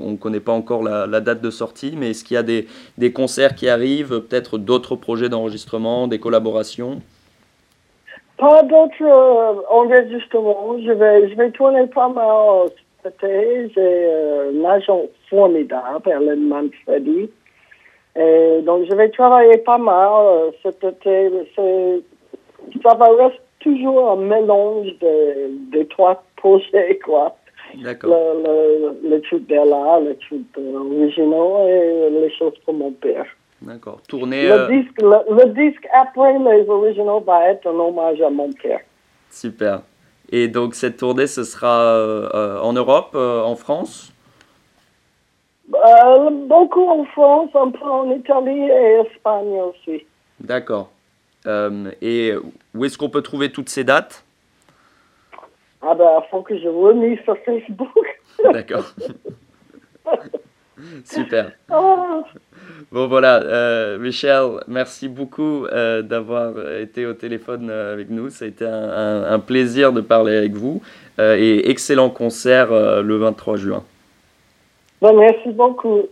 on 0.00 0.10
ne 0.10 0.16
connaît 0.16 0.40
pas 0.40 0.52
encore 0.52 0.82
la, 0.82 1.06
la 1.06 1.20
date 1.20 1.40
de 1.40 1.50
sortie, 1.50 1.94
mais 1.96 2.10
est-ce 2.10 2.24
qu'il 2.24 2.34
y 2.34 2.38
a 2.38 2.42
des, 2.42 2.66
des 2.98 3.12
concerts 3.12 3.54
qui 3.54 3.68
arrivent, 3.68 4.20
peut-être 4.20 4.58
d'autres 4.58 4.96
projets 4.96 5.28
d'enregistrement, 5.28 6.08
des 6.08 6.18
collaborations? 6.18 7.00
Pas 8.40 8.62
d'autres 8.62 9.02
euh, 9.02 9.60
enregistrements. 9.68 10.78
Je 10.82 10.92
vais, 10.92 11.28
je 11.28 11.34
vais 11.34 11.50
tourner 11.50 11.86
pas 11.88 12.08
mal 12.08 12.70
cet 13.02 13.22
été. 13.22 13.68
J'ai 13.74 14.06
euh, 14.06 14.52
un 14.54 14.64
agent 14.64 15.02
formidable, 15.28 16.08
Ellen 16.10 16.48
Manfredi. 16.48 17.28
Et 18.16 18.62
donc, 18.62 18.86
je 18.88 18.94
vais 18.94 19.10
travailler 19.10 19.58
pas 19.58 19.76
mal 19.76 20.10
euh, 20.24 20.50
cet 20.62 20.82
été. 20.82 21.30
Ça 22.82 22.94
va 22.94 23.08
rester 23.08 23.40
toujours 23.60 24.12
un 24.12 24.16
mélange 24.16 24.88
de, 25.00 25.50
des 25.70 25.86
trois 25.86 26.22
projets, 26.36 26.98
quoi. 27.04 27.36
D'accord. 27.74 28.10
Le, 28.10 29.08
le, 29.08 29.38
d'Ella, 29.40 30.00
le 30.00 30.16
truc 30.16 30.46
euh, 30.58 30.78
original 30.78 31.68
et 31.68 32.10
les 32.10 32.30
choses 32.30 32.58
pour 32.64 32.74
mon 32.74 32.90
père. 32.92 33.26
D'accord. 33.62 34.00
Le, 34.12 34.50
euh, 34.52 34.68
disque, 34.68 35.00
le, 35.02 35.34
le 35.36 35.52
disque 35.52 35.86
après 35.92 36.38
les 36.38 36.68
originaux 36.68 37.20
va 37.20 37.50
être 37.50 37.66
un 37.66 37.78
hommage 37.78 38.20
à 38.22 38.30
mon 38.30 38.50
père. 38.52 38.80
Super. 39.30 39.82
Et 40.30 40.48
donc 40.48 40.74
cette 40.74 40.96
tournée, 40.96 41.26
ce 41.26 41.44
sera 41.44 41.80
euh, 41.80 42.28
euh, 42.34 42.60
en 42.60 42.72
Europe, 42.72 43.10
euh, 43.14 43.42
en 43.42 43.56
France? 43.56 44.12
Beaucoup 45.68 46.88
en 46.88 47.04
France, 47.06 47.50
un 47.54 47.70
peu 47.70 47.84
en 47.84 48.10
Italie 48.10 48.68
et 48.68 49.02
Espagne 49.06 49.60
aussi. 49.60 50.04
D'accord. 50.40 50.90
Et 51.46 52.34
où 52.74 52.84
est-ce 52.84 52.98
qu'on 52.98 53.08
peut 53.08 53.22
trouver 53.22 53.50
toutes 53.52 53.68
ces 53.68 53.84
dates? 53.84 54.24
Ah 55.82 55.94
ben, 55.94 56.20
il 56.22 56.28
faut 56.30 56.42
que 56.42 56.58
je 56.58 56.68
remise 56.68 57.18
sur 57.20 57.36
Facebook. 57.38 58.20
D'accord. 58.52 58.84
Super. 61.04 61.52
Ah, 61.70 62.22
Bon 62.92 63.06
voilà, 63.06 63.40
euh, 63.42 63.98
Michel, 63.98 64.46
merci 64.66 65.08
beaucoup 65.08 65.64
euh, 65.66 66.02
d'avoir 66.02 66.54
été 66.80 67.06
au 67.06 67.12
téléphone 67.12 67.68
euh, 67.70 67.92
avec 67.92 68.10
nous. 68.10 68.30
Ça 68.30 68.46
a 68.46 68.48
été 68.48 68.64
un, 68.66 68.72
un- 68.90 69.32
un 69.32 69.38
plaisir 69.38 69.92
de 69.92 70.00
parler 70.00 70.36
avec 70.36 70.54
vous 70.54 70.82
euh, 71.20 71.36
et 71.38 71.70
excellent 71.70 72.10
concert 72.10 72.70
le 72.72 73.16
23 73.16 73.56
juin. 73.58 73.84
ben, 75.00 75.12
merci 75.12 75.50
beaucoup. 75.50 76.02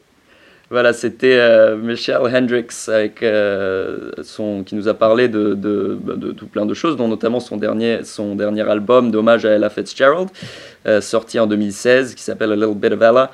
Voilà, 0.71 0.93
c'était 0.93 1.75
Michelle 1.77 2.19
Hendricks 2.33 2.89
avec, 2.89 3.25
son, 4.23 4.63
qui 4.65 4.75
nous 4.75 4.87
a 4.87 4.95
parlé 4.95 5.27
de, 5.29 5.55
de, 5.55 5.99
de 6.15 6.31
tout 6.33 6.47
plein 6.47 6.67
de 6.67 6.75
choses, 6.75 6.97
dont 6.97 7.09
notamment 7.09 7.41
son 7.41 7.57
dernier, 7.57 8.05
son 8.05 8.35
dernier 8.37 8.69
album 8.69 9.11
d'hommage 9.11 9.47
à 9.47 9.51
Ella 9.53 9.71
Fitzgerald, 9.71 10.29
sorti 11.01 11.41
en 11.41 11.47
2016, 11.47 12.15
qui 12.15 12.23
s'appelle 12.23 12.53
A 12.53 12.57
Little 12.57 12.75
Bit 12.75 12.93
of 12.93 13.01
Ella, 13.01 13.31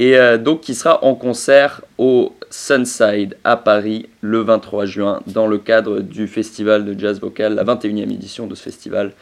et 0.00 0.16
euh, 0.16 0.38
donc 0.38 0.62
qui 0.62 0.74
sera 0.74 1.04
en 1.04 1.14
concert 1.14 1.82
au 1.98 2.32
Sunside 2.48 3.36
à 3.44 3.58
Paris 3.58 4.08
le 4.22 4.40
23 4.40 4.86
juin, 4.86 5.20
dans 5.26 5.46
le 5.46 5.58
cadre 5.58 6.00
du 6.00 6.26
festival 6.26 6.86
de 6.86 6.98
jazz 6.98 7.20
vocal, 7.20 7.54
la 7.54 7.64
21e 7.64 8.10
édition 8.10 8.46
de 8.46 8.54
ce 8.54 8.62
festival 8.62 9.12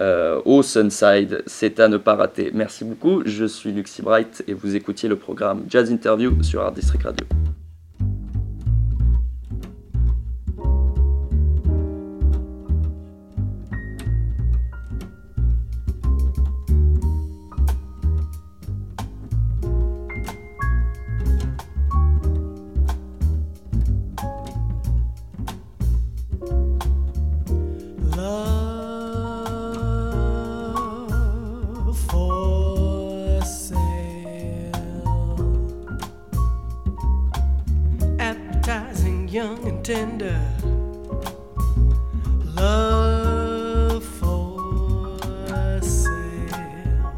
euh, 0.00 0.40
au 0.44 0.62
Sunside. 0.62 1.42
C'est 1.46 1.80
à 1.80 1.88
ne 1.88 1.96
pas 1.96 2.14
rater. 2.14 2.52
Merci 2.54 2.84
beaucoup. 2.84 3.22
Je 3.26 3.44
suis 3.44 3.72
Luxy 3.72 4.02
Bright 4.02 4.44
et 4.46 4.54
vous 4.54 4.76
écoutiez 4.76 5.08
le 5.08 5.16
programme 5.16 5.64
Jazz 5.68 5.90
Interview 5.90 6.40
sur 6.44 6.62
Art 6.62 6.72
District 6.72 7.02
Radio. 7.02 7.26
Sale. 33.44 33.80
Appetizing, 38.18 39.28
young 39.28 39.66
and 39.66 39.84
tender. 39.84 40.40
Love 42.54 44.04
for 44.04 45.18
sale. 45.82 47.14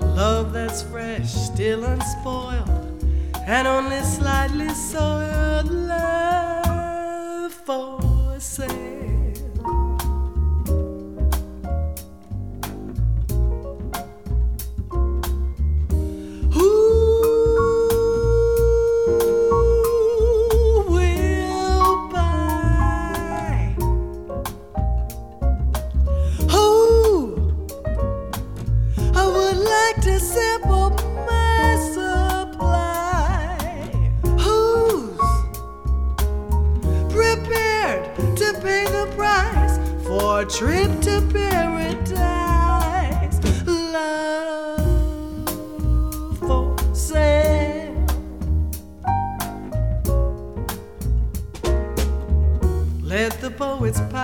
Love 0.00 0.52
that's 0.52 0.82
fresh, 0.82 1.32
still 1.32 1.84
unspoiled, 1.84 3.04
and 3.46 3.66
only 3.66 4.00
slightly 4.02 4.68
soiled. 4.70 5.11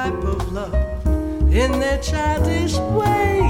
Pipe 0.08 0.24
of 0.24 0.52
love 0.52 0.74
in 1.52 1.72
their 1.80 1.98
childish 1.98 2.76
way. 2.98 3.40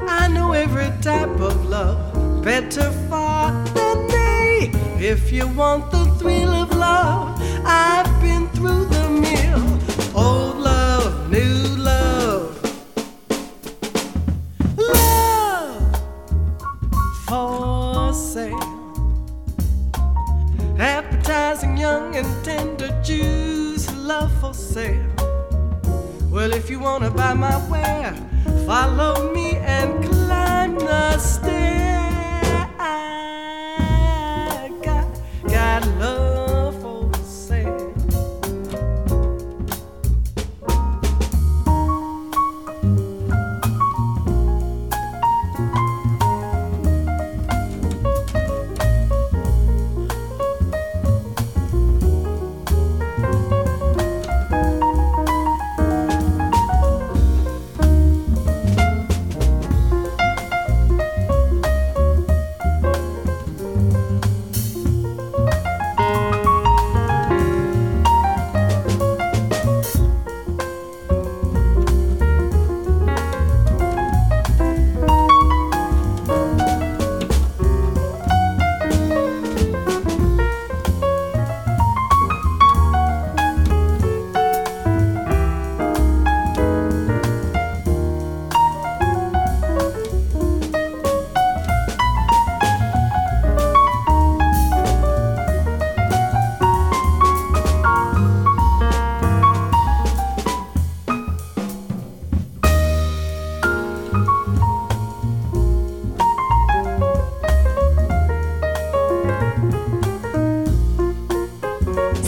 I 0.00 0.28
know 0.28 0.52
every 0.52 0.90
type 1.02 1.40
of 1.40 1.66
love 1.66 2.42
better 2.44 2.90
far 3.08 3.52
than 3.68 4.06
they. 4.08 4.70
If 4.98 5.32
you 5.32 5.48
want 5.48 5.90
the 5.90 6.04
thrill 6.18 6.50
of 6.50 6.70
love, 6.76 7.40
I've 7.64 8.09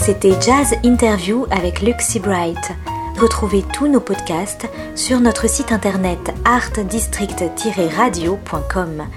C'était 0.05 0.33
Jazz 0.41 0.75
Interview 0.83 1.45
avec 1.49 1.81
Luke 1.81 2.01
Seabright. 2.01 2.73
Retrouvez 3.21 3.63
tous 3.71 3.87
nos 3.87 4.01
podcasts 4.01 4.67
sur 4.95 5.21
notre 5.21 5.49
site 5.49 5.71
internet 5.71 6.19
artdistrict-radio.com. 6.43 9.07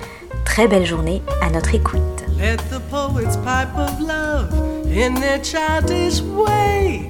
Très 0.45 0.69
belle 0.69 0.87
journée 0.87 1.23
à 1.43 1.51
notre 1.51 1.75
écoute. 1.75 2.01
Let 2.39 2.59
the 2.71 2.79
poets 2.89 3.37
pipe 3.39 3.77
of 3.77 3.99
love 3.99 4.53
in 4.97 5.15
their 5.15 5.43
childish 5.43 6.23
way. 6.23 7.09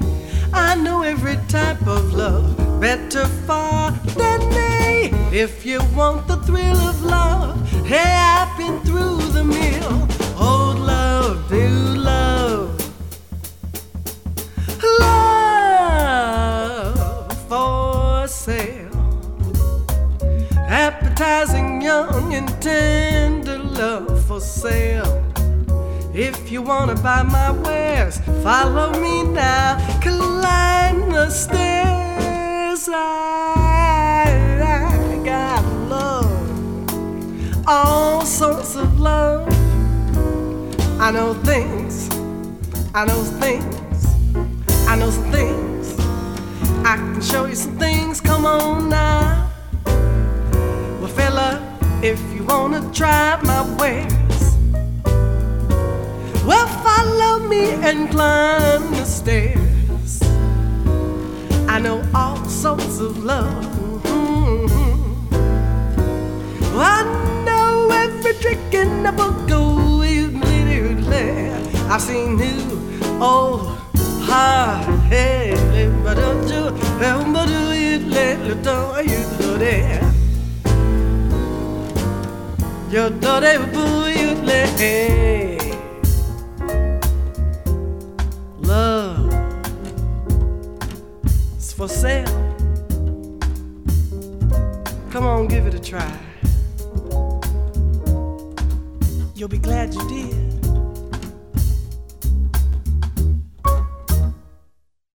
I 0.55 0.75
know 0.83 1.03
every 1.03 1.37
type 1.49 1.87
of 1.87 2.15
love 2.15 2.57
better 2.81 3.27
far 3.47 3.93
than 4.17 4.41
they. 4.49 5.13
If 5.33 5.67
you 5.67 5.81
want 5.95 6.27
the 6.29 6.39
thrill 6.47 6.79
of 6.79 7.05
love, 7.05 7.59
hey, 7.85 8.17
I've 8.17 8.57
been 8.57 8.81
through 8.87 9.21
the 9.35 9.45
mill. 9.45 10.09
Appetizing, 21.19 21.81
young, 21.81 22.35
and 22.35 22.47
tender 22.61 23.57
love 23.57 24.23
for 24.27 24.39
sale. 24.39 25.25
If 26.13 26.53
you 26.53 26.61
wanna 26.61 26.95
buy 26.97 27.23
my 27.23 27.53
wares, 27.53 28.19
follow 28.43 28.91
me 29.01 29.23
now. 29.23 29.79
Climb 30.03 31.11
the 31.11 31.31
stairs. 31.31 32.87
I, 32.93 34.27
I 34.61 35.25
got 35.25 35.65
love, 35.89 37.67
all 37.67 38.21
sorts 38.21 38.77
of 38.77 39.01
love. 39.01 39.49
I 41.01 41.11
know 41.13 41.33
things, 41.33 42.11
I 42.95 43.07
know 43.07 43.23
things, 43.41 44.05
I 44.87 44.97
know 44.97 45.11
things. 45.33 45.99
I 46.85 46.97
can 46.97 47.23
show 47.23 47.47
you 47.47 47.55
some 47.55 47.79
things. 47.79 48.21
Come 48.21 48.45
on 48.45 48.91
now. 48.91 49.46
If 52.07 52.23
you 52.33 52.45
wanna 52.45 52.89
try 52.93 53.37
my 53.43 53.63
wares. 53.81 54.43
Well, 56.47 56.69
follow 56.87 57.41
me 57.49 57.65
and 57.83 58.09
climb 58.09 58.93
the 58.93 59.05
stairs. 59.05 60.23
I 61.67 61.81
know 61.81 61.99
all 62.15 62.45
sorts 62.45 63.01
of 63.01 63.25
love. 63.25 63.65
Mm-hmm. 64.05 65.35
I 66.79 67.03
know 67.45 67.91
every 67.91 68.35
trick 68.35 68.73
in 68.73 69.03
the 69.03 69.11
book. 69.11 69.35
Oh, 69.51 70.03
I've 71.91 72.03
seen 72.03 72.37
new, 72.37 72.63
old, 73.21 73.79
hard, 74.29 74.85
hey, 75.11 75.57
but 76.05 76.15
don't 76.15 76.49
you, 76.49 76.71
but 77.01 77.47
do 77.47 77.73
you 77.75 77.99
let 78.11 78.39
the 78.47 78.55
door 78.63 79.03
you 79.03 79.25
do 79.39 80.06
boo, 83.73 84.09
you 84.09 84.35
let 84.45 84.79
love 88.61 89.33
is 91.59 91.73
for 91.73 91.89
sale. 91.89 92.27
Come 95.11 95.27
on, 95.27 95.49
give 95.49 95.67
it 95.67 95.75
a 95.75 95.81
try. 95.81 96.13
You'll 99.35 99.49
be 99.49 99.59
glad 99.59 99.93
you 99.93 100.09
did. 100.09 100.46